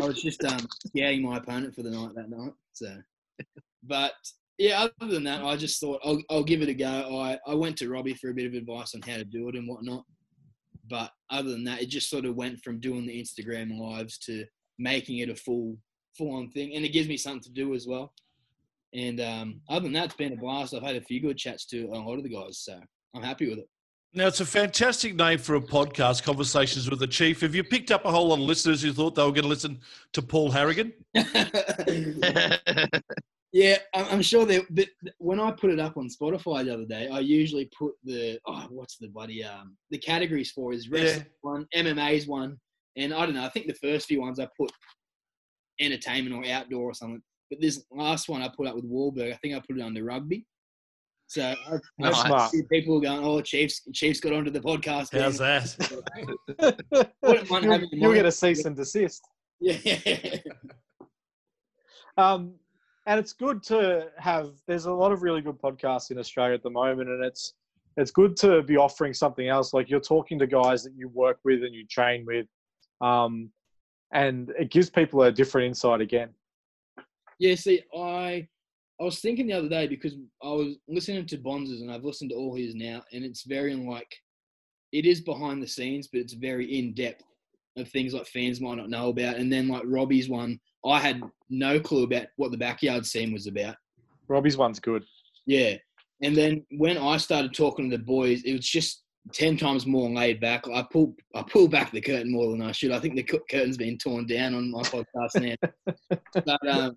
[0.00, 2.52] I was just um, scouting my opponent for the night that night.
[2.72, 2.96] So,
[3.82, 4.12] but
[4.58, 7.20] yeah, other than that, I just thought I'll, I'll give it a go.
[7.20, 9.56] I, I went to Robbie for a bit of advice on how to do it
[9.56, 10.04] and whatnot.
[10.88, 14.44] But other than that, it just sort of went from doing the Instagram lives to
[14.78, 15.76] making it a full
[16.16, 18.12] full on thing, and it gives me something to do as well.
[18.94, 20.74] And um, other than that, it's been a blast.
[20.74, 22.78] I've had a few good chats to a lot of the guys, so
[23.14, 23.68] I'm happy with it.
[24.14, 27.40] Now, it's a fantastic name for a podcast, Conversations with the Chief.
[27.40, 29.48] Have you picked up a whole lot of listeners who thought they were going to
[29.48, 29.80] listen
[30.12, 30.92] to Paul Harragon?
[33.52, 34.62] Yeah, I- I'm sure they.
[34.70, 34.88] But
[35.18, 38.66] when I put it up on Spotify the other day, I usually put the oh,
[38.70, 42.58] what's the bloody um the categories for is wrestling one, MMA's one,
[42.96, 43.44] and I don't know.
[43.44, 44.72] I think the first few ones I put
[45.80, 47.22] entertainment or outdoor or something.
[47.50, 50.02] But this last one I put up with Wahlberg, I think I put it under
[50.02, 50.46] rugby.
[51.26, 52.20] So I, I Nice.
[52.22, 52.50] smart.
[52.52, 55.62] see people going, "Oh, Chiefs, Chiefs got onto the podcast." How's man."
[56.58, 57.10] that?
[57.22, 59.20] You'll, having you'll get a cease and desist.
[59.60, 59.76] Yeah,
[62.18, 62.54] Um,
[63.06, 64.52] and it's good to have.
[64.66, 67.54] There's a lot of really good podcasts in Australia at the moment, and it's
[67.96, 69.74] it's good to be offering something else.
[69.74, 72.46] Like you're talking to guys that you work with and you train with,
[73.00, 73.50] um,
[74.12, 76.30] and it gives people a different insight again.
[77.38, 78.46] Yeah, see, I
[79.00, 82.30] I was thinking the other day because I was listening to Bonzes and I've listened
[82.30, 84.14] to all his now, and it's very like
[84.92, 87.24] it is behind the scenes, but it's very in depth
[87.76, 89.36] of things like fans might not know about.
[89.36, 93.46] And then like Robbie's one, I had no clue about what the backyard scene was
[93.46, 93.76] about.
[94.28, 95.04] Robbie's one's good.
[95.46, 95.76] Yeah,
[96.22, 100.08] and then when I started talking to the boys, it was just ten times more
[100.08, 100.66] laid back.
[100.68, 102.92] I pulled I pulled back the curtain more than I should.
[102.92, 106.16] I think the curtain's been torn down on my podcast now.
[106.46, 106.96] but um,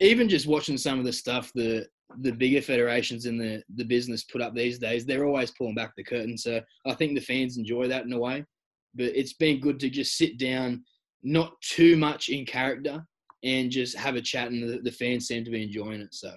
[0.00, 1.86] even just watching some of the stuff the
[2.20, 5.92] the bigger federations in the the business put up these days, they're always pulling back
[5.96, 6.36] the curtain.
[6.36, 8.44] So I think the fans enjoy that in a way.
[8.94, 10.84] But it's been good to just sit down,
[11.22, 13.04] not too much in character,
[13.42, 16.14] and just have a chat, and the, the fans seem to be enjoying it.
[16.14, 16.32] So.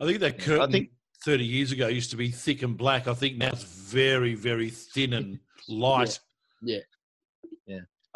[0.00, 0.90] I think that curtain I think
[1.24, 3.08] 30 years ago used to be thick and black.
[3.08, 6.18] I think now it's very, very thin and light.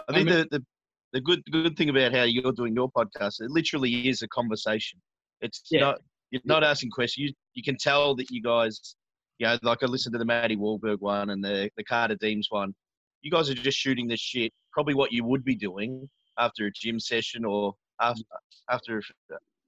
[0.08, 0.64] I think I the, the
[1.12, 5.00] the good good thing about how you're doing your podcast, it literally is a conversation.
[5.40, 5.80] It's Yeah.
[5.80, 7.28] not you're not asking questions.
[7.28, 8.96] You you can tell that you guys,
[9.38, 12.48] you know, like I listened to the Matty Wahlberg one and the the Carter Deems
[12.50, 12.74] one.
[13.22, 14.52] You guys are just shooting the shit.
[14.72, 16.08] Probably what you would be doing
[16.38, 18.22] after a gym session or after
[18.70, 19.02] after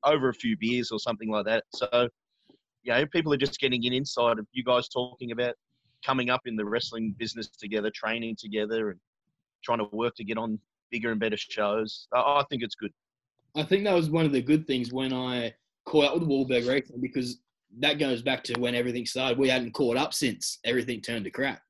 [0.04, 1.64] over a few beers or something like that.
[1.72, 2.08] So,
[2.82, 5.54] you know, people are just getting an insight of you guys talking about
[6.04, 9.00] coming up in the wrestling business together, training together, and
[9.64, 10.58] trying to work to get on
[10.90, 12.06] bigger and better shows.
[12.12, 12.92] I, I think it's good.
[13.56, 15.54] I think that was one of the good things when I
[15.86, 17.38] caught up with Wahlberg recently because
[17.78, 19.38] that goes back to when everything started.
[19.38, 21.60] We hadn't caught up since everything turned to crap.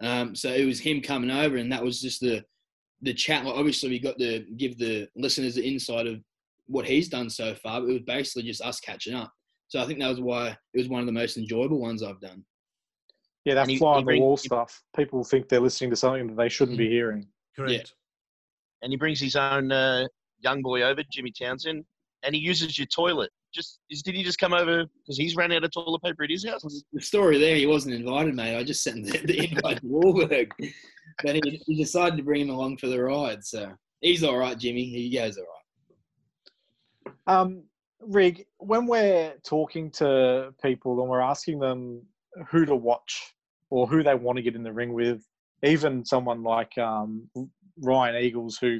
[0.00, 2.44] Um, so it was him coming over, and that was just the
[3.02, 3.44] the chat.
[3.44, 6.20] Like obviously, we got to give the listeners the insight of
[6.66, 7.80] what he's done so far.
[7.80, 9.32] But it was basically just us catching up.
[9.68, 12.20] So I think that was why it was one of the most enjoyable ones I've
[12.20, 12.44] done.
[13.44, 14.82] Yeah, that And he- fly he on the wall he- stuff.
[14.96, 17.26] People think they're listening to something that they shouldn't be hearing.
[17.56, 17.92] Correct.
[18.82, 20.06] and he brings his own uh,
[20.38, 21.84] young boy over, Jimmy Townsend,
[22.22, 23.30] and he uses your toilet.
[23.58, 26.30] Just is, did he just come over because he's ran out of toilet paper at
[26.30, 26.62] his house?
[26.92, 28.56] The story there, he wasn't invited, mate.
[28.56, 30.52] I just sent the, the invite to Wahlberg,
[31.24, 33.44] but he, he decided to bring him along for the ride.
[33.44, 34.84] So he's all right, Jimmy.
[34.84, 35.44] He goes all
[37.06, 37.14] right.
[37.26, 37.64] Um,
[38.00, 42.02] Rig, when we're talking to people and we're asking them
[42.48, 43.34] who to watch
[43.70, 45.20] or who they want to get in the ring with,
[45.64, 47.28] even someone like um,
[47.80, 48.78] Ryan Eagles, who,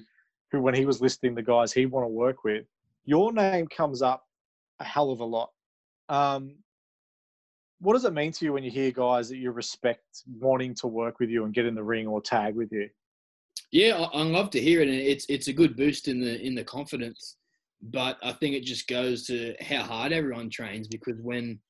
[0.53, 2.64] who when he was listing the guys he want to work with,
[3.05, 4.23] your name comes up
[4.81, 5.51] a hell of a lot.
[6.09, 6.57] Um,
[7.81, 10.03] what does it mean to you when you hear guys that you respect
[10.41, 12.88] wanting to work with you and get in the ring or tag with you?
[13.71, 16.41] Yeah, I, I love to hear it, and it's it's a good boost in the
[16.41, 17.37] in the confidence.
[17.81, 21.61] But I think it just goes to how hard everyone trains because when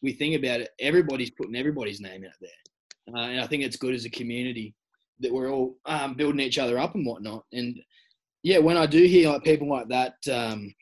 [0.00, 3.76] we think about it, everybody's putting everybody's name out there, uh, and I think it's
[3.76, 4.74] good as a community
[5.20, 7.44] that we're all um, building each other up and whatnot.
[7.52, 7.78] And
[8.42, 10.74] yeah, when I do hear like people like that um,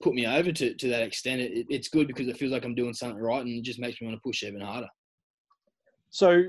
[0.00, 2.74] put me over to to that extent, it, it's good because it feels like I'm
[2.74, 4.88] doing something right, and it just makes me want to push even harder.
[6.10, 6.44] So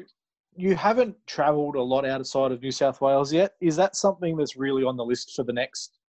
[0.55, 3.53] you haven't travelled a lot outside of New South Wales yet.
[3.61, 5.99] Is that something that's really on the list for the next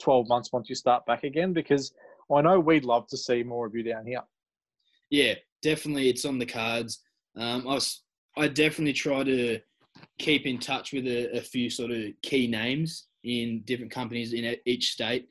[0.00, 1.52] 12 months once you start back again?
[1.52, 1.92] Because
[2.34, 4.22] I know we'd love to see more of you down here.
[5.10, 7.02] Yeah, definitely, it's on the cards.
[7.36, 8.02] Um, I was,
[8.36, 9.60] I definitely try to
[10.18, 14.56] keep in touch with a, a few sort of key names in different companies in
[14.66, 15.28] each state,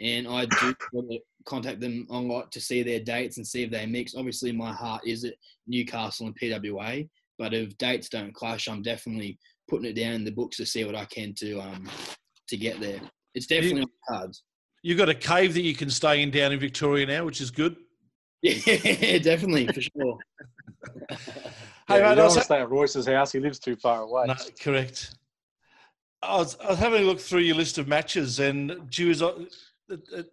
[0.00, 3.62] and I do try to contact them a lot to see their dates and see
[3.62, 4.14] if they mix.
[4.14, 5.34] Obviously, my heart is at
[5.66, 10.30] Newcastle and PWA, but if dates don't clash, I'm definitely putting it down in the
[10.32, 11.88] books to see what I can to um
[12.48, 13.00] to get there.
[13.34, 14.42] It's definitely on the cards.
[14.82, 17.50] You've got a cave that you can stay in down in Victoria now, which is
[17.50, 17.76] good.
[18.42, 20.18] Yeah, definitely for sure.
[21.88, 23.30] Hey, yeah, mate, you I don't was want to stay at Royce's house.
[23.30, 24.26] He lives too far away.
[24.26, 25.14] No, correct.
[26.20, 29.34] I was, I was having a look through your list of matches, and geez, it-
[29.38, 29.54] it-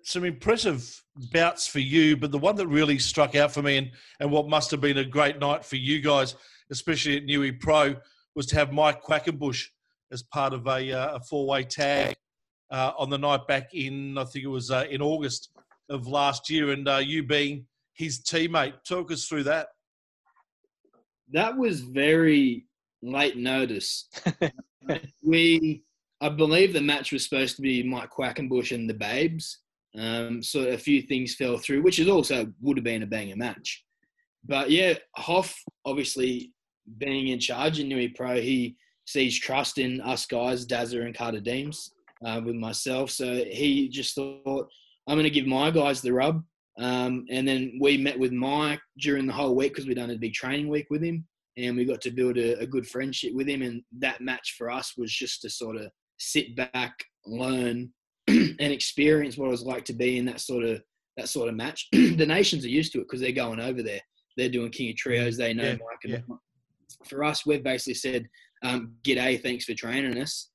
[0.03, 2.17] some impressive bouts for you.
[2.17, 4.97] But the one that really struck out for me, and, and what must have been
[4.97, 6.35] a great night for you guys,
[6.71, 7.95] especially at Newey Pro,
[8.35, 9.65] was to have Mike Quackenbush
[10.11, 12.15] as part of a, uh, a four-way tag
[12.71, 15.49] uh, on the night back in, I think it was uh, in August
[15.89, 18.73] of last year, and uh, you being his teammate.
[18.87, 19.67] Talk us through that.
[21.31, 22.65] That was very
[23.01, 24.09] late notice.
[25.21, 25.83] we,
[26.23, 29.59] I believe the match was supposed to be Mike Quackenbush and the Babes.
[29.99, 33.35] Um, so a few things fell through, which is also would have been a banger
[33.35, 33.83] match.
[34.45, 36.53] But yeah, Hoff obviously
[36.97, 41.41] being in charge in Newey Pro, he sees trust in us guys, Dazza and Carter
[41.41, 41.91] Deems,
[42.25, 43.11] uh, with myself.
[43.11, 44.69] So he just thought,
[45.07, 46.41] I'm going to give my guys the rub.
[46.79, 50.17] Um, and then we met with Mike during the whole week because we'd done a
[50.17, 53.47] big training week with him, and we got to build a, a good friendship with
[53.49, 53.61] him.
[53.61, 55.91] And that match for us was just to sort of
[56.23, 57.91] sit back, learn,
[58.27, 60.81] and experience what it was like to be in that sort of
[61.17, 61.87] that sort of match.
[61.91, 64.01] the nations are used to it because they're going over there.
[64.37, 65.37] They're doing King of Trios.
[65.37, 66.03] They know Yeah, Mike.
[66.03, 66.35] And yeah.
[67.07, 68.27] For us, we've basically said,
[68.63, 70.49] um, "G'day, thanks for training us,"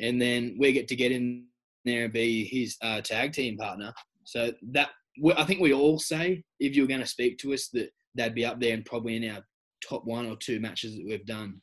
[0.00, 1.46] and then we get to get in
[1.84, 3.92] there and be his uh, tag team partner.
[4.24, 4.90] So that
[5.36, 8.34] I think we all say if you were going to speak to us that they'd
[8.34, 9.42] be up there and probably in our
[9.86, 11.60] top one or two matches that we've done.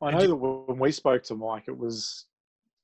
[0.00, 2.26] I know that when we spoke to Mike, it was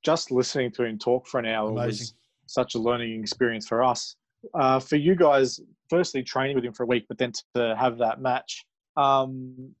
[0.05, 1.87] just listening to him talk for an hour Amazing.
[1.87, 2.13] was
[2.45, 4.15] such a learning experience for us.
[4.53, 7.97] Uh, for you guys, firstly training with him for a week, but then to have
[7.97, 8.63] that match,
[8.95, 9.71] um,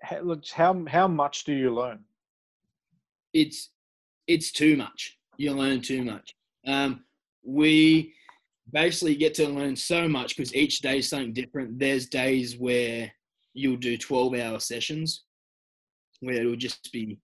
[0.00, 1.98] how, look, how how much do you learn?
[3.32, 3.70] it's
[4.26, 5.18] it's too much.
[5.36, 6.34] You learn too much.
[6.66, 7.04] Um,
[7.42, 8.14] we
[8.72, 11.78] basically get to learn so much because each day is something different.
[11.78, 13.10] There's days where
[13.54, 15.24] you'll do 12 hour sessions
[16.20, 17.18] where it'll just be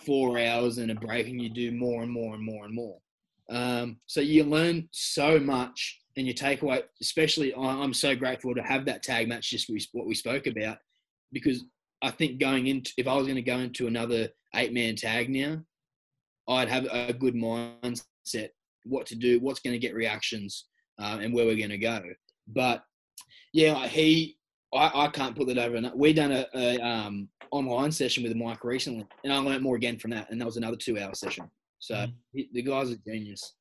[0.00, 2.98] four hours and a break, and you do more and more and more and more.
[3.50, 6.82] Um, so you learn so much, and you take away.
[7.00, 9.50] Especially, I'm so grateful to have that tag match.
[9.50, 10.78] Just what we spoke about,
[11.32, 11.64] because
[12.02, 15.30] I think going into if I was going to go into another eight man tag
[15.30, 15.62] now,
[16.48, 18.50] I'd have a good mindset
[18.84, 20.66] what to do, what's going to get reactions,
[20.98, 22.02] uh, and where we're going to go.
[22.48, 22.82] But
[23.52, 24.36] yeah, he,
[24.74, 25.76] I, I can't put that over.
[25.76, 25.94] enough.
[25.94, 29.98] We done a, a um, online session with Mike recently, and I learned more again
[29.98, 31.50] from that, and that was another two hour session.
[31.80, 32.14] So Mhm.
[32.32, 33.54] he, the guy's a genius.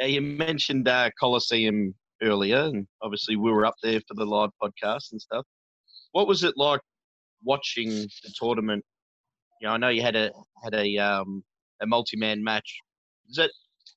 [0.00, 4.50] Now, you mentioned uh, Coliseum earlier, and obviously we were up there for the live
[4.62, 5.44] podcast and stuff.
[6.12, 6.80] What was it like
[7.44, 8.84] watching the tournament?
[9.60, 10.30] You know, I know you had a
[10.64, 11.44] had a um,
[11.82, 12.78] a multi-man match.
[13.30, 13.50] Is that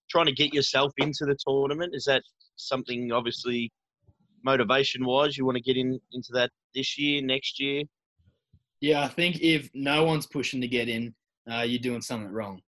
[0.10, 1.96] trying to get yourself into the tournament?
[1.96, 2.24] Is that
[2.56, 3.72] something obviously
[4.44, 7.84] motivation wise you want to get in into that this year, next year?
[8.82, 11.14] Yeah, I think if no one's pushing to get in,
[11.52, 12.62] uh, you're doing something wrong.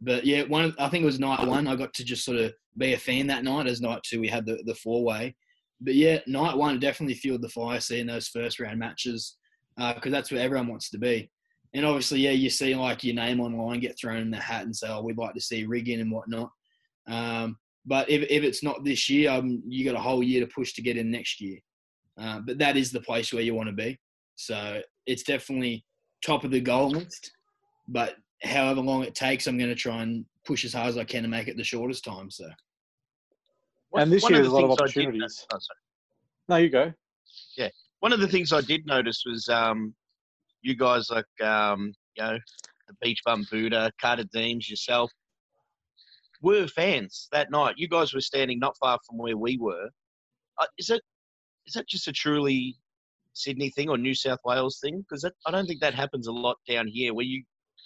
[0.00, 1.66] But yeah, one I think it was night one.
[1.66, 3.66] I got to just sort of be a fan that night.
[3.66, 5.34] As night two, we had the the four way.
[5.80, 9.36] But yeah, night one definitely fueled the fire seeing those first round matches
[9.76, 11.30] because that's where everyone wants to be.
[11.74, 14.74] And obviously, yeah, you see like your name online get thrown in the hat and
[14.74, 16.50] say, "Oh, we'd like to see rigging and whatnot."
[17.06, 20.52] Um, but if if it's not this year, um, you got a whole year to
[20.52, 21.58] push to get in next year.
[22.18, 23.98] Uh, but that is the place where you want to be.
[24.34, 25.84] So it's definitely
[26.24, 27.30] top of the goal list.
[27.88, 31.04] But however long it takes, I'm going to try and push as hard as I
[31.04, 32.30] can to make it the shortest time.
[32.30, 32.48] So
[33.94, 35.46] And this One year the there's a lot of things did opportunities.
[35.52, 35.78] oh, sorry.
[36.48, 36.92] No, you go.
[37.56, 37.68] Yeah.
[38.00, 39.94] One of the things I did notice was um,
[40.62, 42.38] you guys like um, you know
[42.88, 45.10] the Beach Bum Buddha, Carter Deems, yourself
[46.42, 47.74] were fans that night.
[47.76, 49.88] You guys were standing not far from where we were.
[50.58, 51.02] Uh, is it
[51.66, 52.76] is that just a truly
[53.32, 55.04] Sydney thing or New South Wales thing?
[55.08, 57.42] Because I don't think that happens a lot down here, where you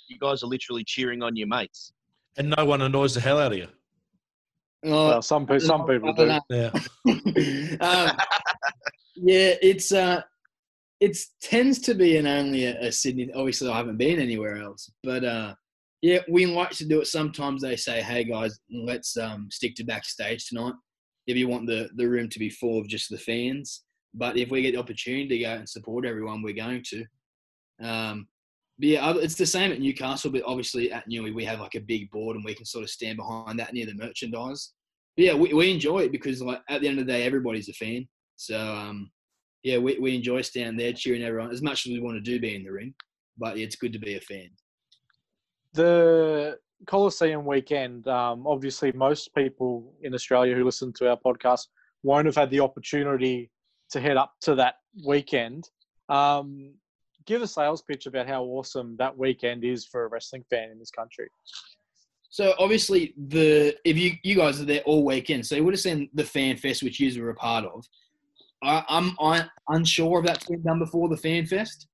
[0.09, 1.93] you guys are literally cheering on your mates.
[2.37, 3.69] And no one annoys the hell out of you.
[4.85, 6.57] Oh, Well, some pe- some people don't do.
[6.57, 6.71] know.
[7.07, 7.77] Yeah.
[7.81, 8.17] um,
[9.17, 10.23] yeah, it's uh,
[11.01, 13.31] it's tends to be an only a, a Sydney.
[13.35, 15.55] Obviously, I haven't been anywhere else, but uh,
[16.03, 17.07] yeah, we like to do it.
[17.07, 20.75] Sometimes they say, "Hey guys, let's um, stick to backstage tonight."
[21.27, 23.83] If you want the the room to be full of just the fans,
[24.15, 27.05] but if we get the opportunity to go and support everyone, we're going to.
[27.83, 28.29] Um,
[28.79, 31.81] but yeah, it's the same at Newcastle, but obviously at Newey we have like a
[31.81, 34.73] big board and we can sort of stand behind that near the merchandise.
[35.17, 37.69] But yeah, we, we enjoy it because like at the end of the day, everybody's
[37.69, 38.09] a fan.
[38.37, 39.11] So um,
[39.63, 42.41] yeah, we, we enjoy standing there cheering everyone as much as we want to do
[42.41, 42.95] be in the ring.
[43.37, 44.49] But yeah, it's good to be a fan.
[45.73, 51.69] The Coliseum weekend, um, obviously, most people in Australia who listen to our podcast
[52.03, 53.51] won't have had the opportunity
[53.91, 55.71] to head up to that weekend.
[56.09, 56.73] Um,
[57.27, 60.79] give a sales pitch about how awesome that weekend is for a wrestling fan in
[60.79, 61.29] this country.
[62.31, 65.81] So obviously the if you you guys are there all weekend, so you would have
[65.81, 67.85] seen the fan fest which you were a part of.
[68.63, 71.89] I, I'm I, unsure if that's been done before the fan fest,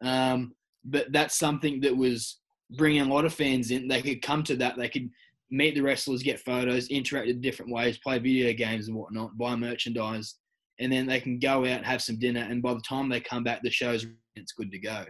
[0.00, 2.38] um, but that's something that was
[2.76, 3.88] bringing a lot of fans in.
[3.88, 4.76] They could come to that.
[4.76, 5.10] They could
[5.50, 9.56] meet the wrestlers, get photos, interact in different ways, play video games and whatnot, buy
[9.56, 10.36] merchandise,
[10.80, 12.40] and then they can go out have some dinner.
[12.40, 14.06] And by the time they come back, the show's
[14.36, 15.04] it's good to go.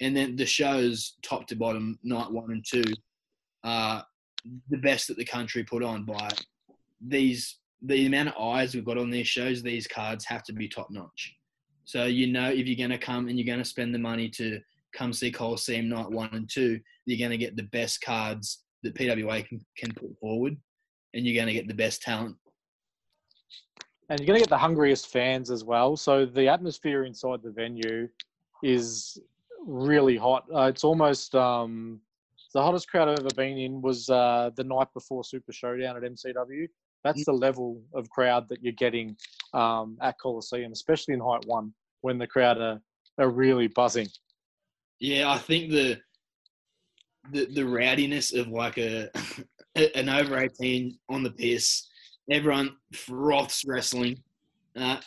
[0.00, 2.84] And then the shows top to bottom, night one and two,
[3.64, 4.04] are
[4.70, 6.28] the best that the country put on by
[7.00, 10.68] these the amount of eyes we've got on these shows these cards have to be
[10.68, 11.34] top notch
[11.84, 14.28] so you know if you're going to come and you're going to spend the money
[14.28, 14.60] to
[14.96, 18.94] come see Coliseum night one and two you're going to get the best cards that
[18.94, 20.56] PWA can, can put forward
[21.14, 22.36] and you're going to get the best talent
[24.08, 25.96] and you're going to get the hungriest fans as well.
[25.96, 28.08] So the atmosphere inside the venue
[28.62, 29.18] is
[29.66, 30.44] really hot.
[30.54, 32.00] Uh, it's almost um,
[32.54, 36.04] the hottest crowd I've ever been in was uh, the night before Super Showdown at
[36.04, 36.68] MCW.
[37.02, 39.16] That's the level of crowd that you're getting
[39.54, 42.80] um, at Coliseum, especially in Height One when the crowd are,
[43.18, 44.08] are really buzzing.
[45.00, 45.98] Yeah, I think the
[47.32, 49.10] the the rowdiness of like a
[49.94, 51.86] an over eighteen on the piss,
[52.30, 54.22] everyone froths wrestling.
[54.76, 54.98] Uh,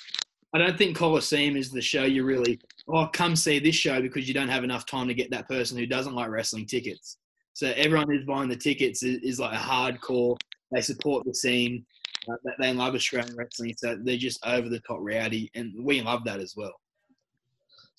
[0.54, 4.28] I don't think Coliseum is the show you really oh come see this show because
[4.28, 7.18] you don't have enough time to get that person who doesn't like wrestling tickets.
[7.54, 10.38] So everyone who's buying the tickets is, is like a hardcore.
[10.72, 11.86] They support the scene.
[12.30, 16.02] Uh, they- they love Australian wrestling, so they're just over the top rowdy, and we
[16.02, 16.74] love that as well.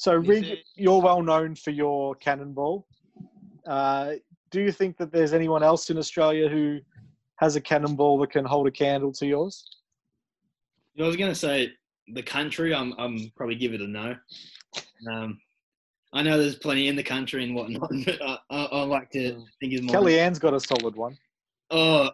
[0.00, 2.86] So, Is Rig, it- you're well known for your cannonball.
[3.66, 4.14] Uh,
[4.50, 6.80] do you think that there's anyone else in Australia who
[7.36, 9.62] has a cannonball that can hold a candle to yours?
[10.98, 11.74] I was going to say
[12.14, 12.74] the country.
[12.74, 14.16] I'm I'm probably give it a no.
[15.12, 15.38] Um,
[16.14, 19.44] I know there's plenty in the country and whatnot, but I, I, I like to
[19.60, 19.94] think of mine.
[19.96, 21.18] Kellyanne's got a solid one.
[21.70, 22.08] Oh,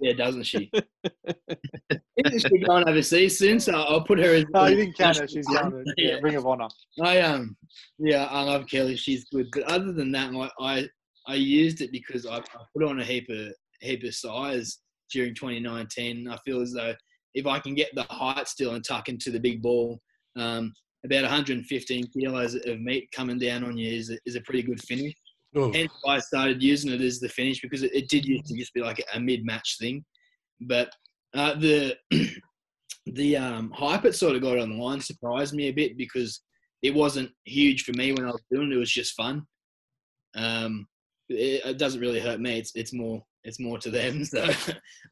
[0.00, 0.70] yeah, doesn't she?
[2.24, 3.60] Isn't she going overseas soon?
[3.60, 4.44] So I'll put her as.
[4.52, 5.28] No, you didn't count her.
[5.28, 6.68] She's going to yeah, Ring of Honor.
[7.02, 7.56] I um,
[7.98, 8.96] yeah, I love Kelly.
[8.96, 10.88] She's good, but other than that, like, I
[11.26, 12.42] I used it because I, I
[12.74, 14.78] put on a heap of heap of size
[15.10, 16.28] during 2019.
[16.28, 16.94] I feel as though
[17.34, 20.00] if I can get the height still and tuck into the big ball,
[20.36, 20.72] um,
[21.04, 24.82] about 115 kilos of meat coming down on you is a, is a pretty good
[24.82, 25.14] finish.
[25.56, 28.46] Oh, Hence, why I started using it as the finish because it, it did used
[28.46, 30.04] to just be like a mid-match thing,
[30.60, 30.92] but
[31.34, 31.96] uh, the
[33.06, 36.42] the um, hype it sort of got online surprised me a bit because
[36.82, 38.76] it wasn't huge for me when I was doing it.
[38.76, 39.42] It was just fun.
[40.36, 40.86] Um,
[41.28, 42.58] it, it doesn't really hurt me.
[42.58, 44.24] It's it's more it's more to them.
[44.24, 44.46] So,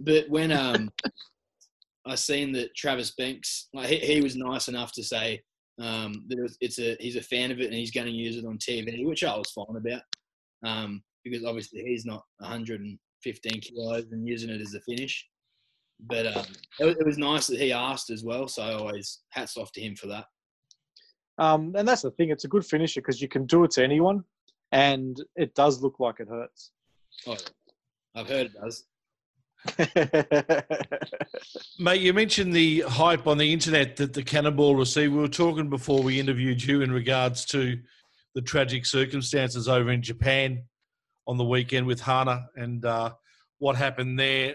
[0.00, 0.90] but when um,
[2.06, 5.40] I seen that Travis Banks, like he, he was nice enough to say
[5.80, 8.12] um, that it was, it's a he's a fan of it and he's going to
[8.12, 10.02] use it on TV, which I was fine about
[10.64, 15.26] um, because obviously he's not 115 kilos and using it as a finish.
[16.00, 16.44] But um,
[16.78, 19.72] it, was- it was nice that he asked as well, so I always hats off
[19.72, 20.26] to him for that.
[21.38, 23.84] Um, and that's the thing; it's a good finisher because you can do it to
[23.84, 24.24] anyone,
[24.72, 26.70] and it does look like it hurts.
[27.26, 27.36] Oh,
[28.14, 28.84] I've heard it does.
[31.78, 35.12] Mate, you mentioned the hype on the internet that the Cannonball received.
[35.12, 37.78] We were talking before we interviewed you in regards to
[38.38, 40.62] the tragic circumstances over in Japan
[41.26, 43.10] on the weekend with Hana and uh,
[43.58, 44.54] what happened there.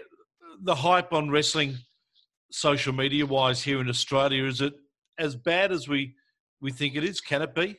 [0.62, 1.76] The hype on wrestling,
[2.50, 4.72] social media wise, here in Australia, is it
[5.18, 6.14] as bad as we,
[6.62, 7.20] we think it is?
[7.20, 7.76] Can it be?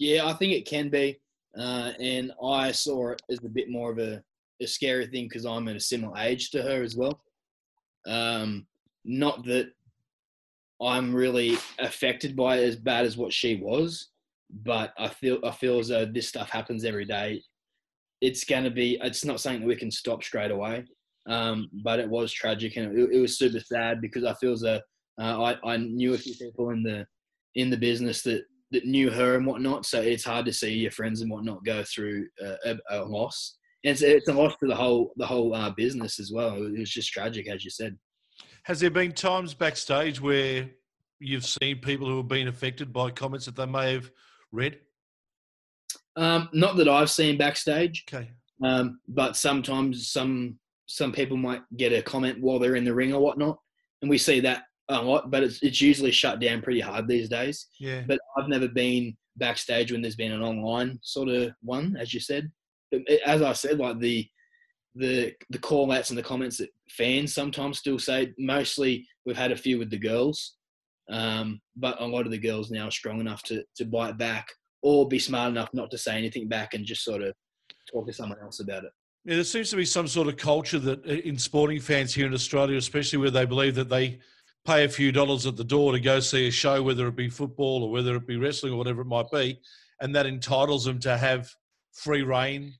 [0.00, 1.20] Yeah, I think it can be,
[1.56, 4.20] uh, and I saw it as a bit more of a,
[4.60, 7.22] a scary thing because I'm at a similar age to her as well.
[8.04, 8.66] Um,
[9.04, 9.70] not that
[10.82, 14.08] I'm really affected by it as bad as what she was,
[14.52, 17.42] but I feel I feel as though this stuff happens every day.
[18.20, 18.98] It's to be.
[19.02, 20.84] It's not something that we can stop straight away.
[21.28, 24.62] Um, but it was tragic and it, it was super sad because I feel as
[24.62, 24.80] though
[25.20, 27.06] uh, I, I knew a few people in the
[27.54, 29.84] in the business that that knew her and whatnot.
[29.84, 32.26] So it's hard to see your friends and whatnot go through
[32.64, 33.56] a, a loss.
[33.82, 36.54] It's, it's a loss to the whole the whole uh, business as well.
[36.54, 37.96] It was just tragic, as you said.
[38.64, 40.70] Has there been times backstage where
[41.18, 44.10] you've seen people who have been affected by comments that they may have
[44.52, 44.78] read?
[46.16, 48.30] Um, not that I've seen backstage, Okay.
[48.64, 53.12] um, but sometimes some some people might get a comment while they're in the ring
[53.14, 53.58] or whatnot,
[54.02, 55.30] and we see that a lot.
[55.30, 57.68] But it's it's usually shut down pretty hard these days.
[57.78, 58.02] Yeah.
[58.06, 62.18] But I've never been backstage when there's been an online sort of one, as you
[62.20, 62.50] said.
[62.90, 64.28] But it- as I said, like the
[64.96, 68.34] the the call outs and the comments that fans sometimes still say.
[68.36, 70.56] Mostly, we've had a few with the girls,
[71.10, 74.48] um, but a lot of the girls now are strong enough to to bite back
[74.82, 77.34] or be smart enough not to say anything back and just sort of
[77.90, 78.92] talk to someone else about it.
[79.24, 82.26] Yeah, there seems to be some sort of culture that uh, in sporting fans here
[82.26, 84.18] in Australia, especially where they believe that they
[84.66, 87.28] pay a few dollars at the door to go see a show, whether it be
[87.28, 89.60] football or whether it be wrestling or whatever it might be,
[90.00, 91.50] and that entitles them to have
[91.92, 92.72] free reign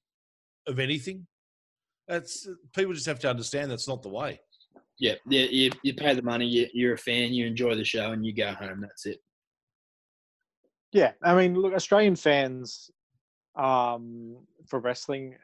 [0.66, 1.26] of anything.
[2.08, 4.40] That's people just have to understand that's not the way.
[5.00, 8.12] Yeah, yeah, you, you pay the money, you, you're a fan, you enjoy the show,
[8.12, 8.82] and you go home.
[8.82, 9.18] That's it.
[10.92, 12.90] Yeah, I mean, look, Australian fans
[13.56, 14.36] um,
[14.68, 15.36] for wrestling,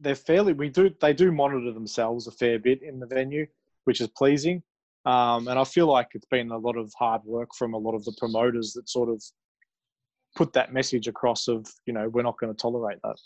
[0.00, 0.54] they're fairly.
[0.54, 3.46] We do they do monitor themselves a fair bit in the venue,
[3.84, 4.62] which is pleasing.
[5.04, 7.94] Um, and I feel like it's been a lot of hard work from a lot
[7.94, 9.22] of the promoters that sort of
[10.34, 13.16] put that message across of you know we're not going to tolerate that.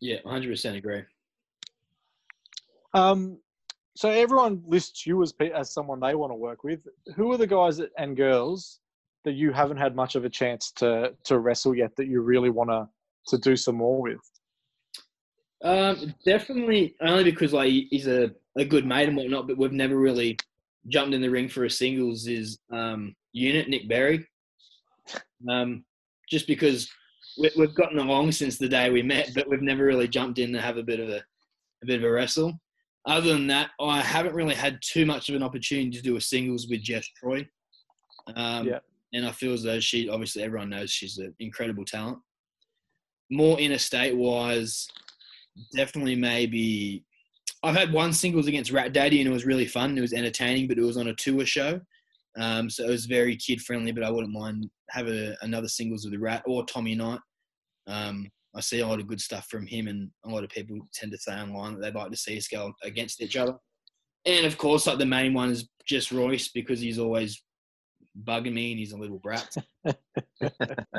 [0.00, 1.02] Yeah, 100% agree.
[2.94, 3.38] Um,
[3.96, 6.80] so everyone lists you as as someone they want to work with.
[7.16, 8.80] Who are the guys and girls
[9.24, 12.50] that you haven't had much of a chance to to wrestle yet that you really
[12.50, 12.88] want to
[13.28, 14.20] to do some more with?
[15.62, 19.96] Um, definitely only because like he's a, a good mate and whatnot, but we've never
[19.96, 20.38] really
[20.88, 24.26] jumped in the ring for a singles is um, unit Nick Berry.
[25.48, 25.84] Um,
[26.28, 26.88] just because
[27.38, 30.52] we, we've gotten along since the day we met, but we've never really jumped in
[30.52, 31.18] to have a bit of a,
[31.82, 32.58] a bit of a wrestle.
[33.06, 36.20] Other than that, I haven't really had too much of an opportunity to do a
[36.20, 37.46] singles with Jess Troy.
[38.36, 38.78] Um, Yeah.
[39.12, 42.18] And I feel as though she, obviously, everyone knows she's an incredible talent.
[43.28, 44.86] More interstate wise,
[45.74, 47.04] definitely maybe
[47.62, 49.96] I've had one singles against Rat Daddy and it was really fun.
[49.96, 51.80] It was entertaining, but it was on a tour show.
[52.38, 56.04] Um, so it was very kid friendly, but I wouldn't mind having a, another singles
[56.04, 57.20] with the Rat or Tommy Knight.
[57.86, 60.78] Um, I see a lot of good stuff from him, and a lot of people
[60.92, 63.54] tend to say online that they'd like to see us go against each other.
[64.26, 67.42] And of course, like the main one is just Royce because he's always
[68.24, 69.54] bugging me and he's a little brat.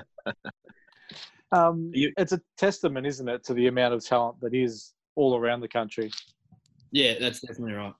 [1.53, 5.35] Um, You- it's a testament, isn't it, to the amount of talent that is all
[5.35, 6.09] around the country.
[6.91, 7.93] yeah, that's definitely right.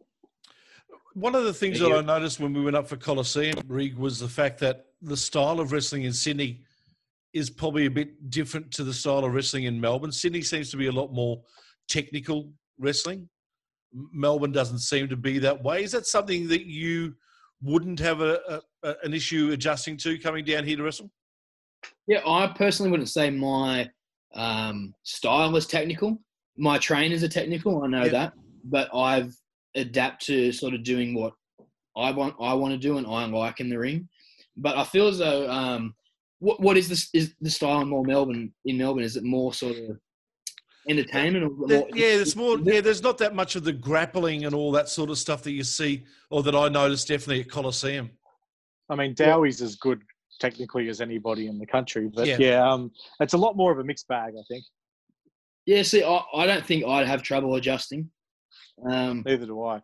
[1.15, 2.01] One of the things Thank that you.
[2.01, 5.59] I noticed when we went up for Coliseum, Rig, was the fact that the style
[5.59, 6.61] of wrestling in Sydney
[7.33, 10.11] is probably a bit different to the style of wrestling in Melbourne.
[10.11, 11.41] Sydney seems to be a lot more
[11.87, 13.29] technical wrestling.
[13.93, 15.83] Melbourne doesn't seem to be that way.
[15.83, 17.13] Is that something that you
[17.61, 21.11] wouldn't have a, a, an issue adjusting to coming down here to wrestle?
[22.07, 23.89] Yeah, I personally wouldn't say my
[24.33, 26.17] um, style is technical.
[26.57, 28.11] My trainers are technical, I know Yeah.
[28.11, 28.33] that,
[28.65, 29.33] but I've
[29.75, 31.33] adapt to sort of doing what
[31.95, 34.07] I want I want to do and I like in the ring.
[34.57, 35.95] But I feel as though um,
[36.41, 39.03] what what is this is the style in more Melbourne in Melbourne?
[39.03, 39.97] Is it more sort of
[40.89, 42.57] entertainment or There- more, yeah, there's more.
[42.59, 45.51] Yeah, there's not that much of the grappling and all that sort of stuff that
[45.51, 48.09] you see, or that I noticed definitely at Coliseum.
[48.89, 50.01] I mean, Dowie's as good
[50.39, 52.37] technically as anybody in the country, but Yeah.
[52.39, 54.65] yeah, um, it's a lot more of a mixed bag, I think.
[55.67, 58.09] Yeah, see, I, I don't think I'd have trouble adjusting.
[58.89, 59.79] Um, Neither do I.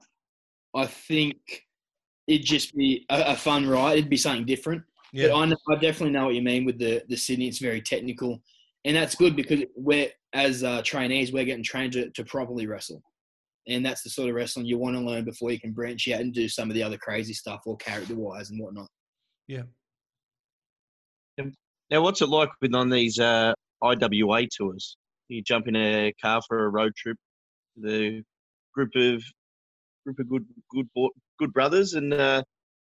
[0.73, 1.37] I think
[2.25, 3.99] it'd just be a, a fun ride.
[3.99, 4.81] It'd be something different.
[5.13, 7.47] Yeah, But I, know, I definitely know what you mean with the, the Sydney.
[7.47, 8.41] It's very technical.
[8.85, 13.01] And that's good because we're, as uh, trainees, we're getting trained to, to properly wrestle.
[13.67, 16.21] And that's the sort of wrestling you want to learn before you can branch out
[16.21, 18.87] and do some of the other crazy stuff or character wise and whatnot.
[19.47, 19.63] Yeah.
[21.89, 23.53] Now, what's it like with on these uh,
[23.83, 24.97] IWA tours?
[25.29, 27.17] You jump in a car for a road trip
[27.81, 28.23] the
[28.73, 29.23] group of
[30.05, 32.41] group of good good good brothers and uh,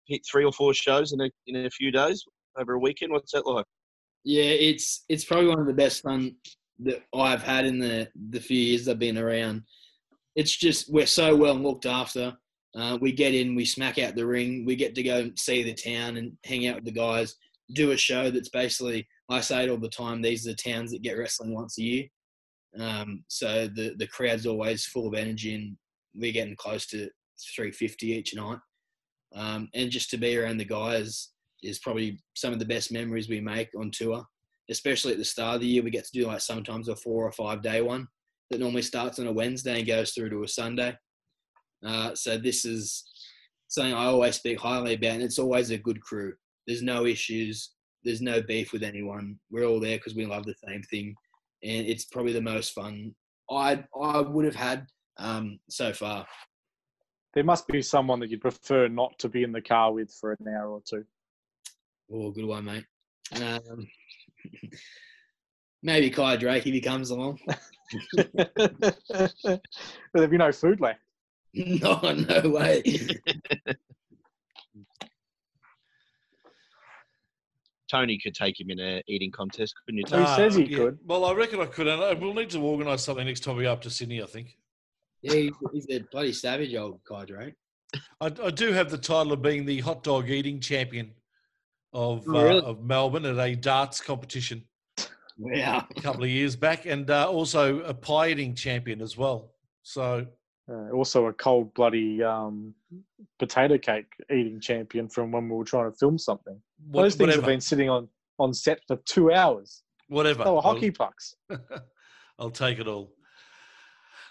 [0.06, 2.24] hit three or four shows in a in a few days
[2.58, 3.12] over a weekend.
[3.12, 3.66] What's that like?
[4.24, 6.34] Yeah, it's it's probably one of the best fun
[6.80, 9.62] that I've had in the the few years I've been around.
[10.36, 12.36] It's just we're so well looked after.
[12.76, 15.74] Uh, we get in, we smack out the ring, we get to go see the
[15.74, 17.36] town and hang out with the guys.
[17.74, 20.20] Do a show that's basically I say it all the time.
[20.20, 22.04] These are the towns that get wrestling once a year.
[22.78, 25.76] Um, so the the crowd's always full of energy, and
[26.14, 27.08] we're getting close to
[27.54, 28.58] 350 each night.
[29.34, 31.30] Um, and just to be around the guys
[31.62, 34.24] is probably some of the best memories we make on tour,
[34.70, 35.82] especially at the start of the year.
[35.82, 38.06] We get to do like sometimes a four or five day one
[38.50, 40.96] that normally starts on a Wednesday and goes through to a Sunday.
[41.84, 43.04] Uh, so this is
[43.68, 46.34] something I always speak highly about, and it's always a good crew.
[46.66, 47.72] There's no issues.
[48.04, 49.38] There's no beef with anyone.
[49.50, 51.14] We're all there because we love the same thing,
[51.62, 53.14] and it's probably the most fun
[53.50, 54.86] I I would have had
[55.18, 56.26] um, so far.
[57.34, 60.32] There must be someone that you'd prefer not to be in the car with for
[60.32, 61.04] an hour or two.
[62.12, 62.84] Oh, good one, mate.
[63.42, 63.88] Um,
[65.82, 67.40] maybe Kai Drake if he comes along.
[68.16, 69.60] But
[70.14, 71.00] There'd be no food left.
[71.52, 72.82] no, no way.
[77.90, 80.04] Tony could take him in a eating contest, couldn't you?
[80.06, 80.24] He Tony?
[80.26, 80.78] Ah, says he yeah.
[80.78, 80.98] could.
[81.04, 83.72] Well, I reckon I could, and we'll need to organise something next time we go
[83.72, 84.22] up to Sydney.
[84.22, 84.56] I think
[85.24, 87.54] yeah, he's, he's a bloody savage, old Kai right?
[88.20, 91.12] I, I do have the title of being the hot dog eating champion
[91.92, 92.60] of Oh, really?
[92.60, 94.64] uh, of Melbourne at a darts competition
[95.38, 95.86] Wow.
[95.96, 99.52] a couple of years back, and uh, also a pie eating champion as well.
[99.82, 100.26] So
[100.70, 102.74] Uh, also, a cold bloody um,
[103.38, 106.60] potato cake eating champion from when we were trying to film something.
[106.90, 108.08] what- Those things whatever, have been sitting on,
[108.38, 109.82] on set for two hours.
[110.08, 110.44] whatever.
[110.44, 111.34] They were I'll- hockey pucks.
[112.38, 113.12] I'll take it all.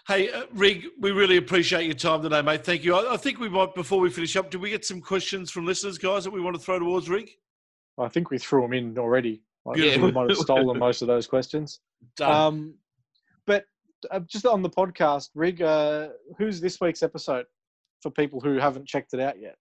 [0.06, 2.66] Hey, uh, Rig, we really appreciate your time today, mate.
[2.66, 2.93] Thank you.
[2.93, 5.66] I, I think we might, before we finish up, did we get some questions from
[5.66, 7.32] listeners, guys, that we want to throw towards Rig?
[7.97, 9.41] I think we threw them in already.
[9.66, 11.80] I think we might have stolen most of those questions.
[12.18, 12.32] Done.
[12.32, 12.74] Um,
[13.45, 13.64] but
[14.12, 17.45] uh, just on the podcast, Rig, uh, who's this week's episode
[18.01, 19.56] for people who haven't checked it out yet?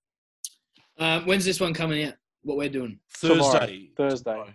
[0.99, 2.14] Um, when's this one coming out?
[2.43, 3.90] What we're doing Thursday.
[3.97, 4.32] Thursday.
[4.32, 4.55] Tomorrow.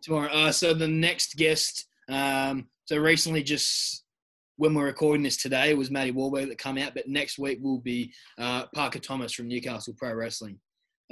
[0.00, 0.30] tomorrow?
[0.30, 1.86] Uh, so the next guest.
[2.08, 4.01] Um, so recently, just
[4.62, 6.94] when we're recording this today, it was Matty Warburg that come out.
[6.94, 10.56] But next week will be uh, Parker Thomas from Newcastle Pro Wrestling,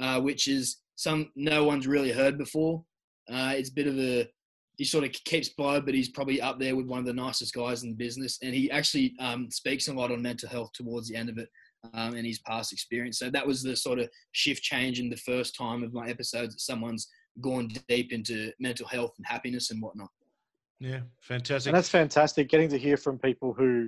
[0.01, 2.81] uh, which is some no one's really heard before.
[3.29, 4.25] Uh, it's a bit of a
[4.77, 7.53] he sort of keeps blow, but he's probably up there with one of the nicest
[7.53, 8.39] guys in the business.
[8.41, 11.49] And he actually um, speaks a lot on mental health towards the end of it
[11.93, 13.19] um, and his past experience.
[13.19, 16.53] So that was the sort of shift change in the first time of my episodes
[16.53, 17.09] that someone's
[17.41, 20.09] gone deep into mental health and happiness and whatnot.
[20.81, 21.69] Yeah, fantastic.
[21.69, 23.87] And that's fantastic getting to hear from people who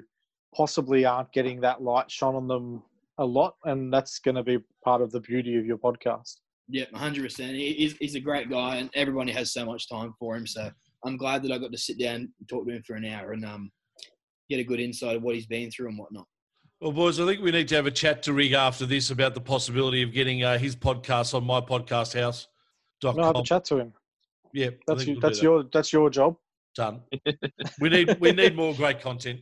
[0.55, 2.83] possibly aren't getting that light shone on them
[3.17, 3.55] a lot.
[3.65, 6.35] And that's going to be part of the beauty of your podcast.
[6.69, 7.55] Yeah, 100%.
[7.55, 10.45] He- He's, he's a great guy, and everybody has so much time for him.
[10.45, 10.69] So
[11.03, 13.31] I'm glad that I got to sit down and talk to him for an hour
[13.31, 13.71] and um,
[14.47, 16.27] get a good insight of what he's been through and whatnot.
[16.79, 19.33] Well, boys, I think we need to have a chat to Rig after this about
[19.33, 23.15] the possibility of getting uh, his podcast on mypodcasthouse.com.
[23.15, 23.93] No, have a chat to him.
[24.53, 25.43] Yeah, That's think you, that's that.
[25.43, 26.35] your that's your job.
[26.75, 27.01] Done.
[27.79, 29.39] we need we need more great content.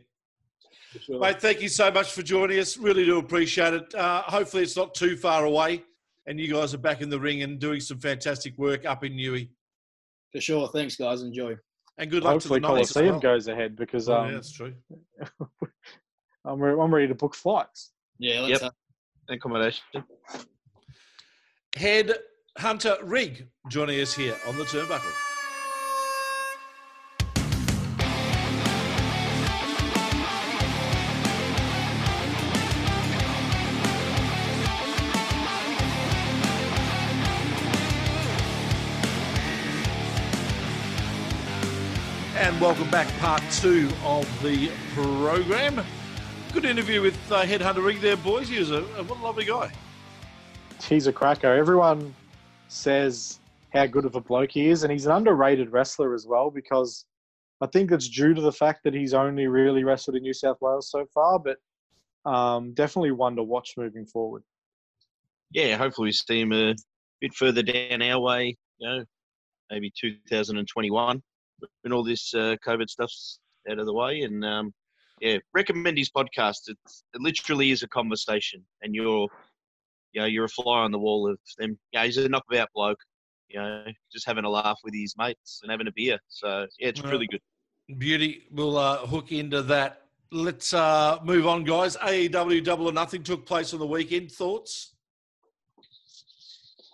[1.08, 2.78] Mate, thank you so much for joining us.
[2.78, 3.96] Really do appreciate it.
[3.96, 5.84] Uh, hopefully, it's not too far away,
[6.28, 9.14] and you guys are back in the ring and doing some fantastic work up in
[9.14, 9.50] Newey.
[10.34, 10.68] For sure.
[10.68, 11.22] Thanks, guys.
[11.22, 11.56] Enjoy.
[11.98, 13.20] And good luck Hopefully, to the Knights as Coliseum well.
[13.22, 14.74] goes ahead because Oh, um, yeah, that's true.
[16.46, 17.92] I'm, re- I'm ready to book flights.
[18.18, 18.72] Yeah, let's Yep.
[19.30, 19.84] Accommodation.
[21.76, 22.14] Head
[22.58, 25.31] Hunter Rig joining us here on the turnbuckle.
[42.62, 43.08] Welcome back.
[43.18, 45.84] Part two of the program.
[46.54, 48.50] Good interview with uh, Headhunter Rig there, boys.
[48.50, 49.72] He was a, a what a lovely guy.
[50.84, 51.52] He's a cracker.
[51.52, 52.14] Everyone
[52.68, 53.40] says
[53.74, 57.06] how good of a bloke he is, and he's an underrated wrestler as well because
[57.62, 60.58] I think it's due to the fact that he's only really wrestled in New South
[60.62, 61.58] Wales so far, but
[62.32, 64.44] um, definitely one to watch moving forward.
[65.50, 66.76] Yeah, hopefully we see him a
[67.22, 68.56] bit further down our way.
[68.78, 69.06] You know,
[69.72, 71.24] maybe 2021
[71.82, 73.40] when all this uh, COVID stuff's
[73.70, 74.22] out of the way.
[74.22, 74.74] And um,
[75.20, 76.62] yeah, recommend his podcast.
[76.68, 79.28] It's, it literally is a conversation, and you're,
[80.14, 81.78] you know, you're a fly on the wall of them.
[81.94, 83.00] Yeah, he's a knockabout bloke.
[83.48, 86.18] You know, just having a laugh with his mates and having a beer.
[86.30, 87.42] So yeah, it's really good.
[87.98, 88.44] Beauty.
[88.52, 90.04] We'll uh, hook into that.
[90.32, 91.98] Let's uh, move on, guys.
[91.98, 94.32] AEW Double or Nothing took place on the weekend.
[94.32, 94.96] Thoughts?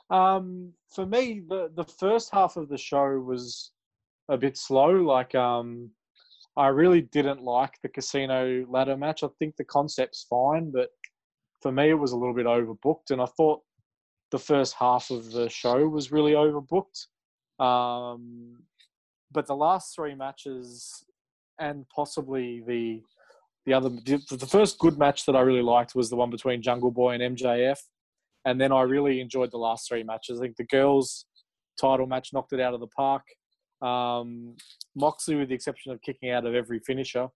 [0.10, 3.72] Um, for me, the the first half of the show was
[4.30, 4.92] a bit slow.
[4.92, 5.92] Like, um,
[6.58, 9.24] I really didn't like the casino ladder match.
[9.24, 10.90] I think the concept's fine, but
[11.62, 13.62] for me, it was a little bit overbooked, and I thought
[14.32, 17.08] the first half of the show was really overbooked.
[17.64, 18.64] Um,
[19.32, 21.04] but the last three matches,
[21.60, 23.02] and possibly the
[23.66, 26.90] the other, the first good match that I really liked was the one between Jungle
[26.90, 27.78] Boy and MJF,
[28.46, 30.40] and then I really enjoyed the last three matches.
[30.40, 31.26] I think the girls'
[31.80, 33.24] title match knocked it out of the park.
[33.82, 34.56] Um,
[34.96, 37.28] Moxley, with the exception of kicking out of every finisher,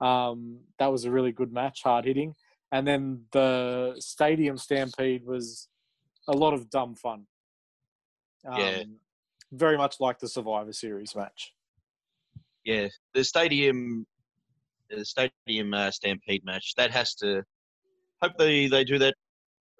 [0.00, 2.34] um, that was a really good match, hard hitting.
[2.72, 5.68] And then the Stadium Stampede was
[6.28, 7.26] a lot of dumb fun.
[8.46, 8.82] Um, Yeah.
[9.52, 11.54] Very much like the Survivor Series match.
[12.64, 14.04] Yeah, the stadium,
[14.90, 17.44] the stadium uh, stampede match that has to.
[18.20, 19.14] Hopefully, they do that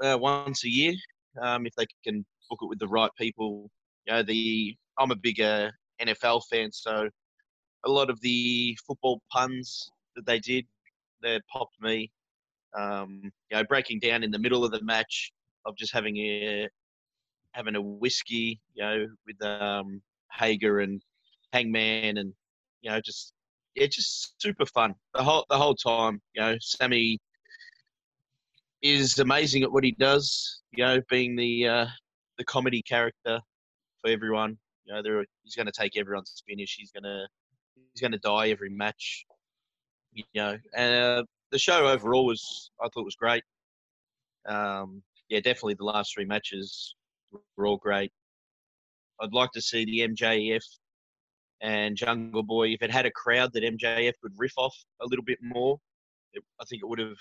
[0.05, 0.95] uh, once a year.
[1.43, 3.71] Um, if they can book it with the right people.
[4.07, 7.09] You know, the I'm a big uh, NFL fan, so
[7.85, 10.67] a lot of the football puns that they did
[11.23, 12.11] that popped me.
[12.77, 13.21] Um,
[13.51, 15.33] you know, breaking down in the middle of the match
[15.65, 16.69] of just having a
[17.53, 21.01] having a whiskey, you know, with um, Hager and
[21.53, 22.33] Hangman, and
[22.83, 23.33] you know, just
[23.75, 26.21] yeah, just super fun the whole the whole time.
[26.35, 27.19] You know, Sammy
[28.83, 30.61] is amazing at what he does.
[30.73, 31.87] You know, being the uh,
[32.39, 33.41] the comedy character
[34.01, 34.59] for everyone.
[34.87, 36.77] You know, there he's going to take everyone's finish.
[36.79, 37.27] He's going to
[37.93, 39.25] he's going to die every match.
[40.13, 43.43] You know, and uh, the show overall was I thought was great.
[44.49, 46.95] Um, yeah, definitely the last three matches
[47.57, 48.13] were all great.
[49.21, 50.63] I'd like to see the MJF
[51.61, 52.69] and Jungle Boy.
[52.69, 55.79] If it had a crowd that MJF could riff off a little bit more,
[56.33, 57.17] it, I think it would have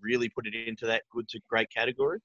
[0.00, 2.18] really put it into that good to great category.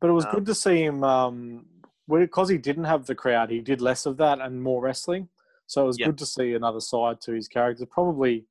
[0.00, 1.66] But it was Um, good to see him um,
[2.08, 3.50] because he didn't have the crowd.
[3.50, 5.28] He did less of that and more wrestling.
[5.66, 6.06] So it was Yep.
[6.06, 7.86] good to see another side to his character.
[7.86, 8.46] Probably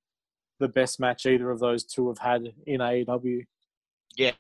[0.59, 3.45] the best match either of those two have had in AEW.
[4.15, 4.31] Yeah,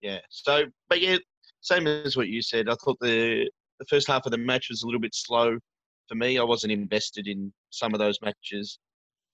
[0.00, 0.20] yeah.
[0.30, 1.18] So, but yeah,
[1.60, 2.68] same as what you said.
[2.68, 5.58] I thought the the first half of the match was a little bit slow
[6.08, 6.38] for me.
[6.38, 8.78] I wasn't invested in some of those matches.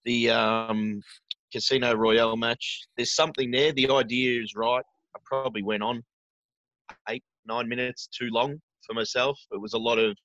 [0.05, 1.03] The um,
[1.53, 3.73] Casino Royale match, there's something there.
[3.73, 4.85] The idea is right.
[5.15, 6.03] I probably went on
[7.11, 9.39] eight, nine minutes too long for myself.
[9.53, 10.17] It was a lot of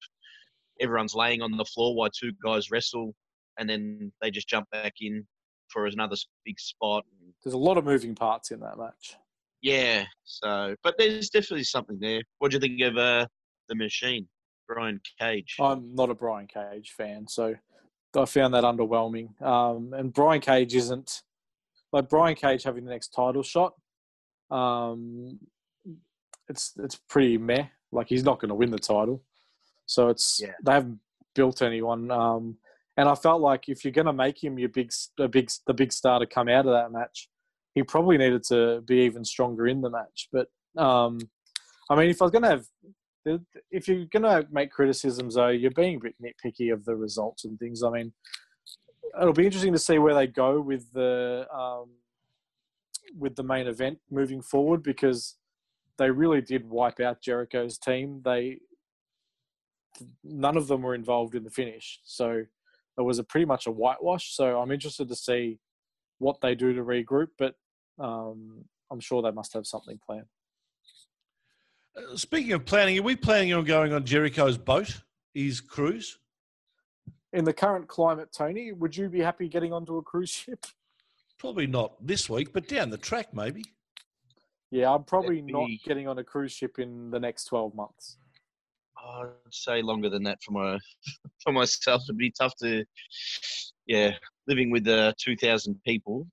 [0.80, 3.14] everyone's laying on the floor while two guys wrestle,
[3.60, 5.26] and then they just jump back in
[5.70, 7.04] for another big spot.
[7.44, 9.16] There's a lot of moving parts in that match.
[9.62, 10.06] Yeah.
[10.24, 12.22] So, but there's definitely something there.
[12.40, 13.28] What do you think of uh,
[13.70, 14.28] the machine,
[14.68, 15.56] Brian Cage?
[15.60, 17.56] I'm not a Brian Cage fan, so
[18.16, 19.42] I found that underwhelming.
[19.42, 21.24] Um, and Brian Cage isn't
[21.92, 23.74] like Brian Cage having the next title shot.
[24.52, 25.40] Um,
[26.50, 27.68] it's it's pretty meh.
[27.94, 29.24] Like he's not going to win the title,
[29.86, 30.54] so it's Yeah.
[30.66, 31.00] they haven't
[31.36, 32.12] built anyone.
[32.12, 32.58] Um,
[32.98, 35.74] and I felt like if you're going to make him your big a big the
[35.74, 37.30] big star to come out of that match,
[37.74, 40.30] he probably needed to be even stronger in the match.
[40.32, 41.20] But um,
[41.90, 42.66] I mean, if I was going to have
[43.72, 47.46] if you're going to make criticisms, though, you're being a bit nitpicky of the results
[47.46, 47.84] and things.
[47.84, 48.14] I mean,
[49.20, 51.90] it'll be interesting to see where they go with the um,
[53.18, 55.38] with the main event moving forward because
[55.98, 58.22] they really did wipe out Jericho's team.
[58.24, 58.60] They
[60.24, 62.44] none of them were involved in the finish, so
[62.98, 64.36] it was a pretty much a whitewash.
[64.36, 65.60] So I'm interested to see
[66.20, 67.56] what they do to regroup, but
[68.00, 70.26] um, I'm sure they must have something planned.
[71.96, 75.02] Uh, Speaking of planning, are we planning on going on Jericho's boat,
[75.34, 76.18] his cruise?
[77.34, 80.66] In the current climate, Tony, would you be happy getting onto a cruise ship?
[81.40, 83.64] Probably not this week, but down the track maybe.
[84.74, 88.18] Yeah, I'm probably not getting on a cruise ship in the next 12 months.
[88.98, 90.80] I'd say longer than that for my
[91.44, 92.02] for myself.
[92.06, 92.84] It'd be tough to
[93.86, 94.14] yeah,
[94.48, 96.26] living with uh, two thousand people,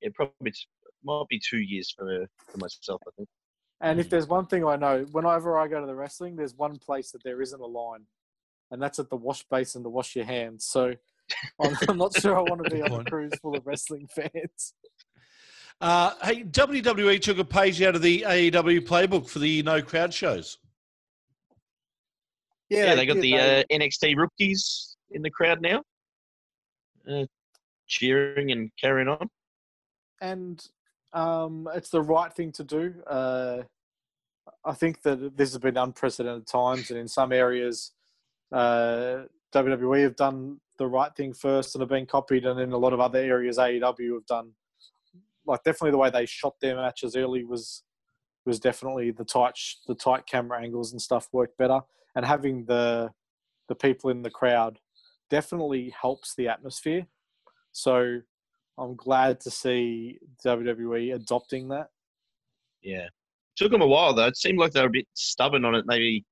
[0.00, 0.58] it probably t-
[1.04, 3.02] might be two years for for myself.
[3.06, 3.28] I think.
[3.82, 4.00] And Mm.
[4.00, 7.10] if there's one thing I know, whenever I go to the wrestling, there's one place
[7.10, 8.06] that there isn't a line,
[8.70, 10.64] and that's at the wash basin to wash your hands.
[10.64, 10.94] So
[11.60, 14.72] I'm, I'm not sure I want to be on a cruise full of wrestling fans.
[15.80, 20.12] Uh, hey, WWE took a page out of the AEW playbook for the no crowd
[20.14, 20.58] shows.
[22.70, 23.22] Yeah, they got did.
[23.22, 25.82] the They- uh, NXT rookies in the crowd now,
[27.08, 27.26] uh,
[27.86, 29.28] cheering and carrying on.
[30.20, 30.66] and
[31.12, 32.94] um, it's the right thing to do.
[33.06, 33.62] Uh,
[34.64, 37.92] I think that this has been unprecedented times, and in some areas,
[38.52, 39.22] uh,
[39.52, 42.92] WWE have done the right thing first and have been copied, and in a lot
[42.92, 44.50] of other areas, AEW have done
[45.46, 47.82] like definitely the way they shot their matches early was
[48.44, 51.80] was definitely the tight the tight camera angles and stuff worked better,
[52.14, 53.10] and having the
[53.68, 54.78] the people in the crowd
[55.30, 57.06] definitely helps the atmosphere.
[57.72, 58.20] So
[58.78, 61.88] I'm glad to see WWE adopting that.
[62.82, 63.08] Yeah,
[63.56, 64.26] took them a while though.
[64.26, 65.84] It seemed like they were a bit stubborn on it.
[65.86, 66.24] Maybe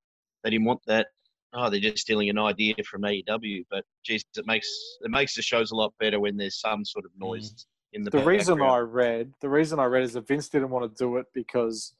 [0.43, 1.07] they didn't want that.
[1.53, 3.65] Oh, they're just stealing an idea from AEW.
[3.69, 4.67] But geez, it makes
[5.01, 7.27] it makes the shows a lot better when there's some sort of mm.
[7.27, 7.65] noise
[7.95, 8.11] in the.
[8.11, 11.17] The reason I read, the reason I read is that Vince didn't want to do
[11.17, 11.93] it because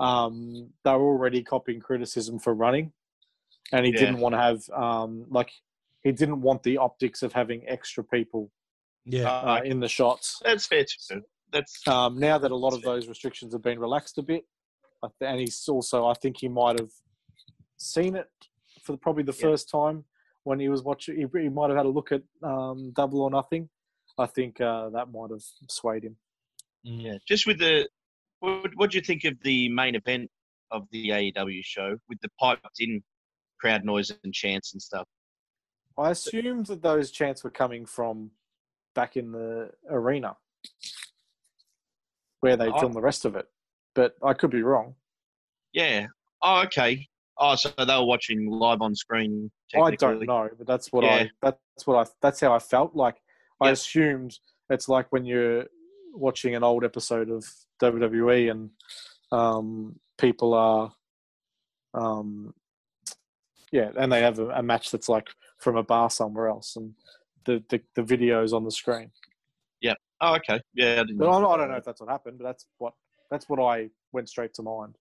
[0.00, 2.92] um, they were already copying criticism for running,
[3.72, 4.00] and he Yeah.
[4.00, 5.50] didn't want to have um, like
[6.02, 8.50] he didn't want the optics of having extra people
[9.04, 9.30] Yeah.
[9.30, 10.40] uh, in the shots.
[10.44, 11.22] that's fair too.
[11.52, 14.44] That's Um, now that a lot of those restrictions have been relaxed a bit,
[15.20, 16.90] and he's also, I think he might have
[17.76, 18.30] seen it
[18.82, 19.48] for probably the Yeah.
[19.50, 20.04] first time
[20.44, 21.14] when he was watching.
[21.16, 23.68] He, he might have had a look at um, Double or Nothing.
[24.18, 26.16] I think uh, that might have swayed him.
[26.86, 27.02] Mm.
[27.02, 27.18] yeah.
[27.26, 27.88] Just with the
[28.40, 30.30] what what do you think of the main event
[30.70, 33.02] of the AEW show with the piped in
[33.60, 35.06] crowd noise and chants and stuff?
[35.96, 38.30] I assumed that those chants were coming from
[38.94, 40.36] back in the arena
[42.40, 42.78] where they Oh.
[42.80, 43.46] filmed the rest of it,
[43.94, 44.96] but I could be wrong.
[45.72, 46.08] Yeah.
[46.42, 47.08] Oh, okay.
[47.38, 49.50] Oh, so they were watching live on screen.
[49.74, 51.14] I don't know, but that's what Yeah.
[51.14, 52.94] I that's what I that's how I felt.
[52.94, 53.21] Like
[53.62, 54.38] I assumed
[54.70, 55.66] it's like when you're
[56.14, 57.44] watching an old episode of
[57.80, 58.70] WWE and
[59.30, 60.92] um, people are
[61.94, 62.54] um,
[63.70, 66.94] yeah, and they have a, a match that's like from a bar somewhere else, and
[67.44, 69.10] the the, the videos on the screen.
[69.80, 69.94] Yeah.
[70.20, 70.60] Oh, okay.
[70.74, 72.92] Yeah, I I don't, know if that's what happened, but that's what
[73.30, 74.96] that's what I went straight to mind.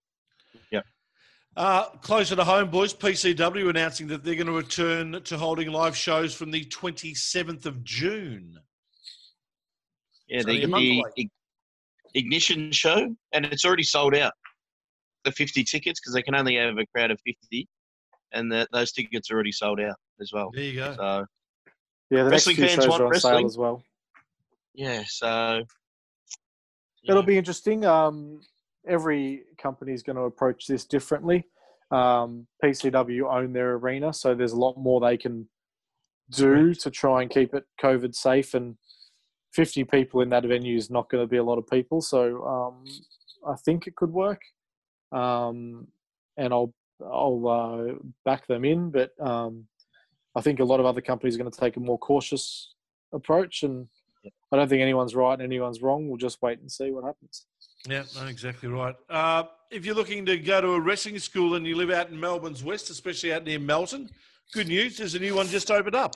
[1.58, 5.96] Uh, closer to home, boys, PCW announcing that they're going to return to holding live
[5.98, 8.58] shows from the 27th of June.
[10.30, 11.30] Yeah, So the, you're the ig-
[12.14, 14.32] ignition show, and it's already sold out.
[15.26, 17.68] The 50 tickets because they can only have a crowd of 50,
[18.32, 20.52] and the, those tickets are already sold out as well.
[20.54, 20.96] There you go.
[20.96, 21.26] So
[22.10, 23.46] Yeah, the Wrestling next few fans shows want are on sale wrestling.
[23.46, 23.84] as well.
[24.74, 25.64] yeah, so
[27.04, 27.84] It'll be interesting.
[27.86, 28.42] Um,
[28.88, 31.46] every company is going to approach this differently.
[31.92, 35.48] Um, PCW own their arena, so there's a lot more they can
[36.30, 38.54] do to try and keep it COVID safe.
[38.54, 38.78] And
[39.54, 42.46] 50 people in that venue is not going to be a lot of people, so
[42.46, 42.86] um,
[43.46, 44.42] I think it could work.
[45.12, 45.88] Um,
[46.38, 46.74] and I'll
[47.04, 49.66] I'll uh, back them in, but um,
[50.36, 52.74] I think a lot of other companies are going to take a more cautious
[53.14, 53.88] approach and.
[54.54, 56.08] I don't think anyone's right and anyone's wrong.
[56.08, 57.48] We'll just wait and see what happens.
[57.88, 58.96] Yeah, no, exactly right.
[59.10, 62.20] Uh, if you're looking to go to a wrestling school and you live out in
[62.20, 64.10] Melbourne's West, especially out near Melton,
[64.54, 66.16] good news, there's a new one just opened up.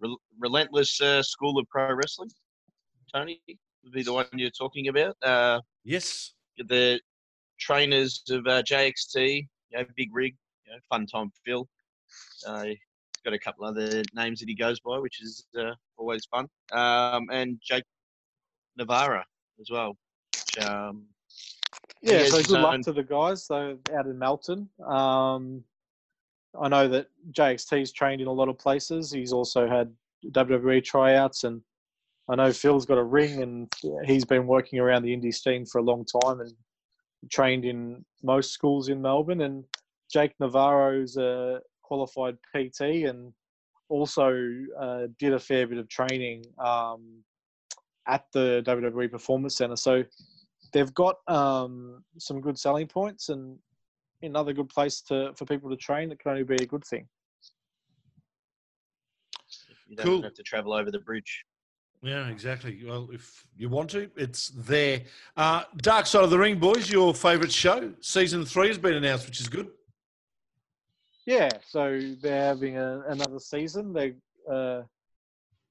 [0.00, 2.30] Rel- Relentless uh, School of Pro Wrestling.
[3.14, 3.40] Tony
[3.84, 5.16] would be the one you're talking about.
[5.22, 6.34] Uh, Yes.
[6.58, 7.00] the
[7.58, 11.66] trainers of uh, JXT, you know, Big Rig, you know, Fun Time Phil.
[12.46, 12.76] Uh, he's
[13.24, 16.46] got a couple other names that he goes by, which is uh, always fun.
[16.72, 17.84] Um, and Jake
[18.78, 19.26] Navarra
[19.60, 19.96] as well.
[20.34, 21.06] Which, um,
[22.00, 24.68] Yeah, so good luck own- to the guys so out in Melton.
[24.86, 25.64] Um,
[26.58, 29.10] I know that JXT's trained in a lot of places.
[29.10, 29.94] He's also had
[30.30, 31.60] WWE tryouts, and
[32.28, 33.72] I know Phil's got a ring, and
[34.04, 36.52] he's been working around the indie scene for a long time and
[37.30, 39.42] trained in most schools in Melbourne.
[39.42, 39.64] And
[40.10, 43.32] Jake Navarro's a qualified PT and
[43.88, 44.32] also
[44.78, 47.24] uh, did a fair bit of training um,
[48.08, 49.76] at the WWE Performance Center.
[49.76, 50.02] So
[50.72, 53.58] they've got um, some good selling points and
[54.22, 56.10] another good place to for people to train.
[56.10, 57.06] It can only be a good thing.
[59.86, 60.22] you don't Cool.
[60.22, 61.44] have to travel over the bridge.
[62.02, 62.80] Yeah, exactly.
[62.86, 65.02] Well, if you want to, it's there.
[65.36, 67.92] Uh, Dark Side of the Ring, boys, your favourite show.
[68.00, 69.68] Season three has been announced, which is good.
[71.26, 73.92] Yeah, so they're having a, another season.
[73.92, 74.14] They
[74.50, 74.82] uh,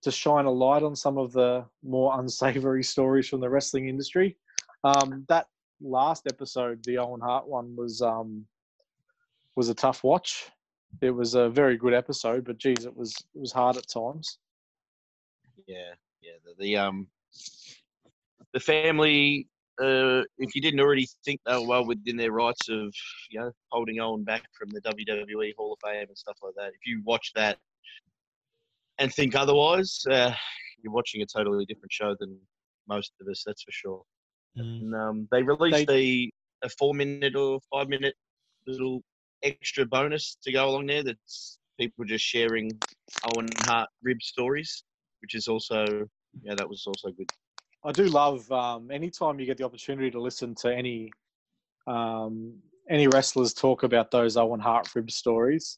[0.04, 4.38] to shine a light on some of the more unsavory stories from the wrestling industry.
[4.84, 5.48] Um, that
[5.82, 8.46] last episode, the Owen Hart one, was um,
[9.56, 10.50] was a tough watch.
[11.02, 14.40] It was a very good episode, but geez, it was it was hard at times.
[15.68, 16.34] Yeah, yeah.
[16.46, 17.08] The, the um,
[18.54, 19.48] the family.
[19.80, 22.92] Uh, if you didn't already think they were well within their rights of,
[23.30, 26.70] you know, holding Owen back from the WWE Hall of Fame and stuff like that,
[26.70, 27.60] if you watch that
[29.00, 30.34] and think otherwise, uh,
[30.84, 32.38] you're watching a totally different show than
[32.88, 33.44] most of us.
[33.46, 34.04] That's for sure.
[34.58, 34.62] Mm.
[34.62, 36.30] And um, they released a
[36.64, 38.16] a four minute or five minute
[38.66, 39.02] little
[39.44, 41.04] extra bonus to go along there.
[41.04, 42.72] That's people just sharing
[43.26, 44.84] Owen Hart rib stories,
[45.22, 46.08] which is also
[46.44, 47.30] yeah, that was also good.
[47.84, 51.12] I do love um, anytime you get the opportunity to listen to any
[51.86, 52.56] um,
[52.90, 55.78] any wrestlers talk about those Owen Hart rib stories.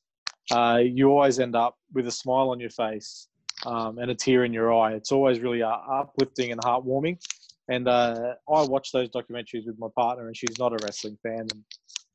[0.51, 3.27] Uh, you always end up with a smile on your face
[3.65, 4.93] um, and a tear in your eye.
[4.93, 7.19] It's always really uh, uplifting and heartwarming.
[7.67, 11.41] And uh, I watch those documentaries with my partner, and she's not a wrestling fan,
[11.41, 11.63] and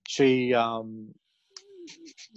[0.09, 1.14] she um,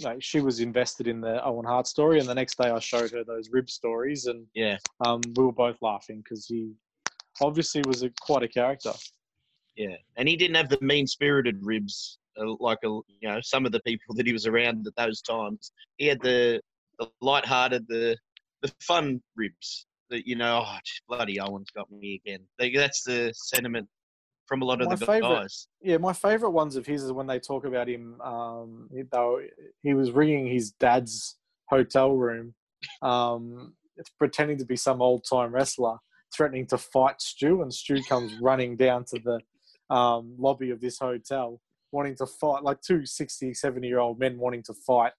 [0.02, 2.20] like she was invested in the Owen Hart story.
[2.20, 5.52] And the next day, I showed her those rib stories, and Yeah, um, we were
[5.52, 6.74] both laughing because he
[7.41, 8.93] obviously was a, quite a character.
[9.76, 12.20] yeah, and he didn't have the mean spirited ribs
[12.60, 15.72] like a, you know some of the people that he was around at those times.
[15.98, 16.62] He had the
[17.00, 18.18] the light-hearted, the
[18.62, 19.86] the fun ribs.
[20.10, 20.78] That you know, oh,
[21.10, 22.40] bloody Owen's got me again.
[22.58, 23.88] That's the sentiment
[24.46, 25.68] from a lot of My the favourite- guys.
[25.82, 28.20] Yeah, my favourite ones of his is when they talk about him.
[28.22, 29.42] Um, he, though
[29.84, 31.38] he was ringing his dad's
[31.70, 32.56] hotel room,
[33.02, 33.74] um,
[34.18, 35.98] pretending to be some old time wrestler,
[36.34, 41.00] threatening to fight Stu, and Stu comes running down to the um, lobby of this
[41.00, 41.60] hotel,
[41.92, 45.14] wanting to fight like two 60, 70 year old men wanting to fight.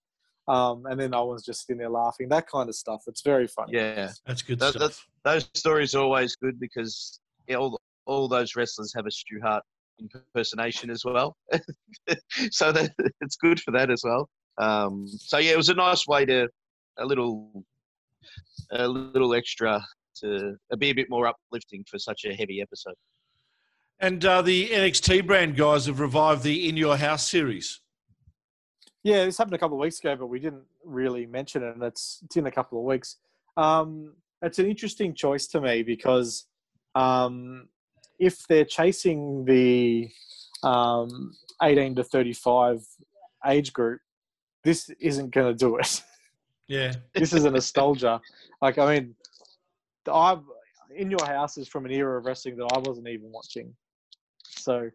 [0.46, 2.28] Um, and then Owen's just sitting there laughing.
[2.30, 3.02] That kind of stuff.
[3.06, 3.72] It's very funny.
[3.74, 5.06] Yeah, That's good That- stuff.
[5.24, 9.62] those stories are always good because yeah, all all those wrestlers have a Stu Hart
[10.00, 11.36] impersonation as well,
[12.50, 14.28] so that it's good for that as well.
[14.56, 16.48] Um, so yeah, it was a nice way to
[16.98, 17.64] a little
[18.72, 19.84] a little extra
[20.22, 22.94] to be a bit more uplifting for such a heavy episode.
[24.00, 27.80] And uh, the NXT brand guys have revived the In Your House series.
[29.02, 31.82] Yeah, this happened a couple of weeks ago, but we didn't really mention it, and
[31.82, 33.16] it's, it's in a couple of weeks.
[33.56, 36.46] Um, it's an interesting choice to me because
[36.94, 37.68] um,
[38.20, 40.08] if they're chasing the
[40.62, 42.84] um, 18 to 35
[43.46, 44.00] age group,
[44.62, 46.02] this isn't going to do it.
[46.68, 46.92] Yeah.
[47.14, 48.20] this is a nostalgia.
[48.60, 49.14] Like, I mean,
[50.06, 50.38] I
[50.94, 53.74] in your house is from an era of wrestling that I wasn't even watching.
[54.58, 54.90] So,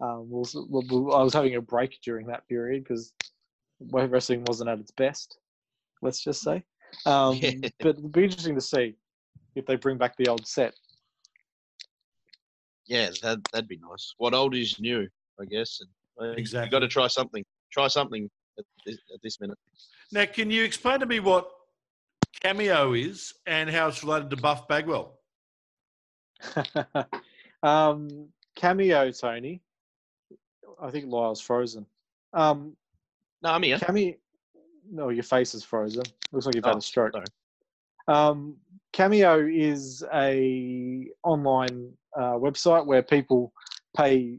[0.00, 3.12] um, we'll, we'll, we'll- I was having a break during that period because
[3.90, 5.38] wrestling wasn't at its best.
[6.02, 6.64] Let's just say.
[7.06, 7.68] Um, Yeah.
[7.80, 8.94] But it'd be interesting to see
[9.54, 10.74] if they bring back the old set.
[12.86, 14.14] Yeah, that that'd be nice.
[14.18, 15.08] What old is new,
[15.40, 15.80] I guess.
[15.80, 16.66] And, uh, Exactly.
[16.66, 17.44] You got to try something.
[17.72, 19.56] Try something at this, at this minute.
[20.10, 21.48] Now, can you explain to me what
[22.40, 25.18] Cameo is and how it's related to Buff Bagwell?
[27.62, 28.28] um,
[28.66, 29.60] cameo, Tony.
[30.80, 31.84] I think Lyle's frozen.
[32.32, 32.76] Um,
[33.42, 33.78] No, I'm here.
[33.78, 34.14] Cameo.
[34.90, 36.04] No, your face is frozen.
[36.30, 37.12] Looks like you've had Oh, a stroke.
[37.12, 37.26] sorry.
[38.08, 38.56] Um,
[38.92, 43.52] Cameo is a online uh, website where people
[43.96, 44.38] pay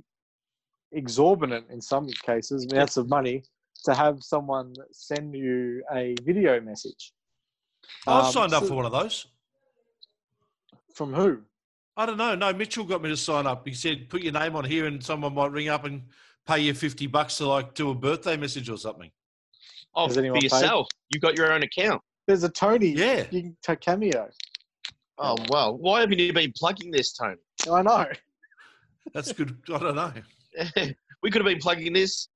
[0.93, 3.43] exorbitant, in some cases, amounts of money
[3.83, 7.13] to have someone send you a video message.
[8.07, 9.27] I've Um, signed up so- for one of those.
[10.93, 11.41] From who?
[11.95, 12.35] I don't know.
[12.35, 13.67] No, Mitchell got me to sign up.
[13.67, 16.01] He said, put your name on here and someone might ring up and
[16.47, 19.11] pay you 50 bucks to like do a birthday message or something.
[19.95, 20.51] Oh, for anyone paid?
[20.51, 20.87] yourself.
[21.13, 22.01] You got your own account.
[22.27, 22.89] There's a Tony.
[22.89, 23.25] Yeah.
[23.29, 24.29] You can take Cameo.
[25.19, 27.37] Oh well, why haven't you been plugging this, Tony?
[27.71, 28.07] I know.
[29.13, 29.55] That's good.
[29.71, 30.11] I don't know.
[31.21, 32.29] we could have been plugging this.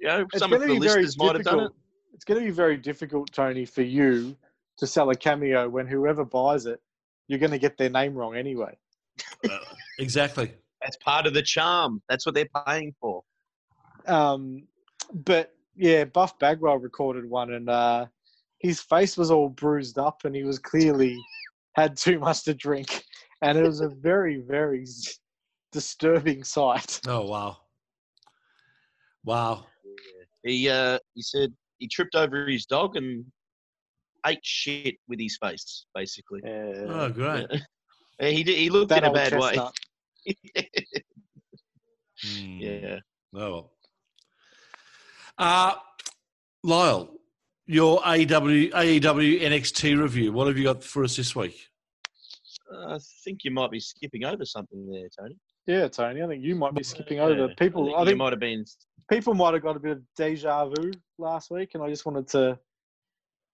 [0.00, 1.62] You know, It's some of the to be very listeners might have done it.
[1.62, 1.76] difficult.
[2.14, 4.36] It's going to be very difficult, Tony, for you
[4.78, 6.80] to sell a Cameo when whoever buys it,
[7.28, 8.76] you're going to get their name wrong anyway.
[9.48, 9.58] Uh,
[9.98, 10.52] exactly.
[10.82, 12.02] That's part of the charm.
[12.08, 13.22] That's what they're paying for.
[14.06, 14.66] Um,
[15.12, 18.06] but yeah, Buff Bagwell recorded one, and uh,
[18.58, 21.16] his face was all bruised up, and he was clearly
[21.74, 23.04] had too much to drink,
[23.42, 24.86] and it was a very, very
[25.72, 27.00] disturbing sight.
[27.06, 27.56] Oh, wow.
[29.24, 29.66] Wow.
[30.44, 33.24] He uh, he said he tripped over his dog and
[34.26, 36.40] ate shit with his face, basically.
[36.44, 37.46] Oh, great.
[37.50, 37.58] Yeah,
[38.20, 39.74] he did, he looked that in a bad chestnut.
[40.26, 40.34] way.
[42.24, 42.58] Hmm.
[42.58, 42.98] yeah.
[43.34, 43.72] Oh, well.
[45.36, 45.74] Uh,
[46.62, 47.10] Lyle,
[47.66, 50.32] your AEW, AEW NXT review.
[50.32, 51.68] What have you got for us this week?
[52.72, 55.36] Uh, I think you might be skipping over something there, Tony.
[55.66, 56.22] Yeah, Tony.
[56.22, 57.86] I think you might be skipping Yeah, over people.
[57.86, 58.64] think I you think might have been.
[59.10, 62.28] people might have got a bit of deja vu last week, and I just wanted
[62.28, 62.58] to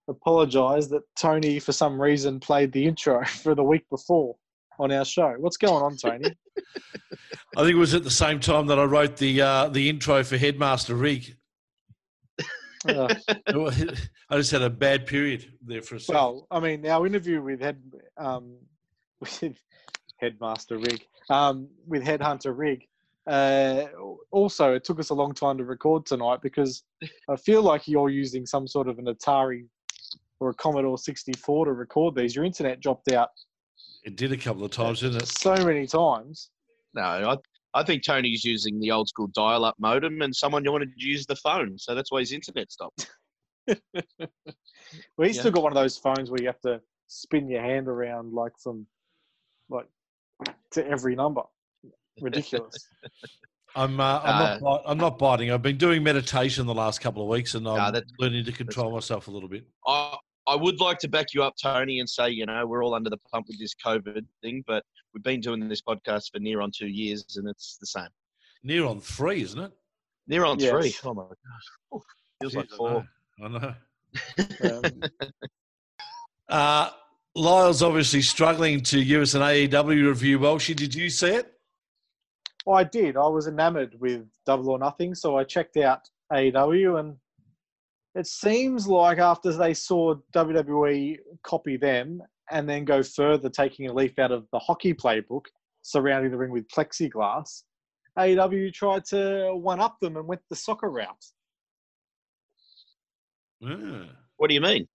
[0.09, 4.37] apologise that Tony, for some reason, played the intro for the week before
[4.81, 5.35] on our show.
[5.39, 6.35] What's going on, Tony?
[7.57, 10.25] I think it was at the same time that I wrote the uh, the intro
[10.25, 11.37] for Headmaster Rig.
[12.89, 13.15] Uh,
[14.31, 16.15] I just had a bad period there for a second.
[16.15, 17.79] well, I mean, our interview with head
[18.17, 18.57] um,
[19.21, 19.55] with
[20.17, 22.87] Headmaster Rig, um, with Headhunter Rig.
[23.27, 23.85] Uh,
[24.31, 26.85] also, it took us a long time to record tonight because
[27.29, 29.67] I feel like you're using some sort of an Atari
[30.41, 32.35] or a Commodore 64 to record these.
[32.35, 33.29] Your internet dropped out
[34.05, 35.29] it did a couple of times, didn't it?
[35.29, 36.51] so many times.
[36.95, 37.37] No, I,
[37.79, 41.27] I think Tony's using the old school dial up modem and someone wanted to use
[41.27, 41.79] the phone.
[41.79, 43.11] So that's why his internet stopped.
[45.17, 45.43] Well, he's Yeah.
[45.43, 48.53] still got one of those phones where you have to spin your hand around like
[48.61, 48.87] from
[49.69, 49.87] like
[50.73, 51.43] to every number.
[52.21, 52.75] Ridiculous.
[53.77, 55.53] I'm uh, I'm, not, I'm not biting.
[55.53, 58.53] I've been doing meditation the last couple of weeks, and I'm Nah, that- learning to
[58.53, 59.65] control myself a little bit.
[59.87, 60.17] I,
[60.51, 63.09] I would like to back you up, Tony, and say, you know, we're all under
[63.09, 64.83] the pump with this COVID thing, but
[65.15, 68.09] we've been doing this podcast for near on two years and it's the same.
[68.65, 69.73] Near on three, isn't it?
[70.27, 70.71] Near on Yes.
[70.71, 70.95] three.
[71.05, 71.95] Oh my gosh.
[71.95, 72.03] Oof,
[72.41, 73.07] feels like Jeez, I four.
[73.39, 73.75] know.
[74.63, 74.79] I know.
[74.79, 75.03] Um,
[76.49, 76.91] Uh,
[77.37, 80.41] Lyle's obviously struggling to give us an AEW review.
[80.41, 81.53] Welshie, did you see it?
[82.67, 83.17] well, I did.
[83.17, 86.01] I was enamored with Double or Nothing, so I checked out
[86.33, 87.17] AEW, and
[88.15, 93.93] it seems like after they saw WWE copy them and then go further, taking a
[93.93, 95.45] leaf out of the hockey playbook,
[95.83, 97.63] surrounding the ring with plexiglass,
[98.19, 101.25] AEW tried to one up them and went the soccer route.
[103.61, 104.05] Yeah.
[104.37, 104.89] What do you mean?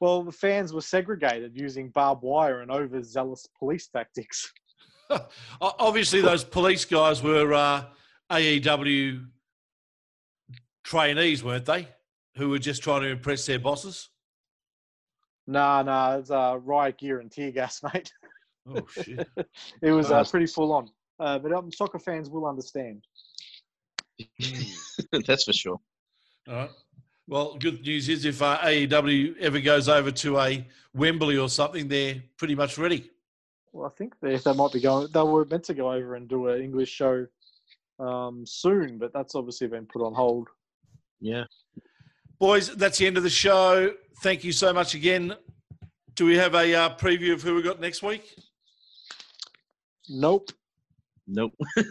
[0.00, 4.52] Well, the fans were segregated using barbed wire and overzealous police tactics.
[5.60, 7.84] Obviously, those police guys were uh,
[8.30, 9.26] AEW
[10.84, 11.88] trainees, weren't they?
[12.36, 14.08] Who were just trying to impress their bosses.
[15.46, 18.12] Nah, nah, it's uh, riot gear and tear gas, mate.
[18.68, 19.28] Oh shit!
[19.82, 20.88] It was uh, pretty full on.
[21.18, 23.04] Uh, but um, soccer fans will understand.
[25.26, 25.80] That's for sure.
[26.48, 26.70] All right.
[27.28, 31.88] Well, good news is if uh, AEW ever goes over to a Wembley or something,
[31.88, 33.10] they're pretty much ready.
[33.72, 35.08] Well, I think they, they might be going.
[35.12, 37.26] They were meant to go over and do an English show
[37.98, 40.48] um, soon, but that's obviously been put on hold.
[41.22, 41.44] Yeah.
[42.38, 43.92] Boys, that's the end of the show.
[44.22, 45.34] Thank you so much again.
[46.14, 48.34] Do we have a uh, preview of who we got next week?
[50.08, 50.50] Nope.
[51.26, 51.54] Nope.
[51.78, 51.84] All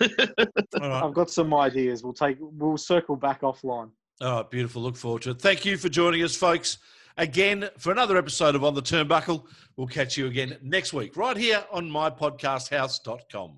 [0.89, 1.03] right.
[1.03, 2.03] I've got some ideas.
[2.03, 2.37] We'll take.
[2.39, 3.89] We'll circle back offline.
[4.19, 4.81] All right, beautiful.
[4.81, 5.41] Look forward to it.
[5.41, 6.77] Thank you for joining us, folks.
[7.17, 9.45] Again, for another episode of On the Turnbuckle.
[9.77, 13.57] We'll catch you again next week, right here on mypodcasthouse.com.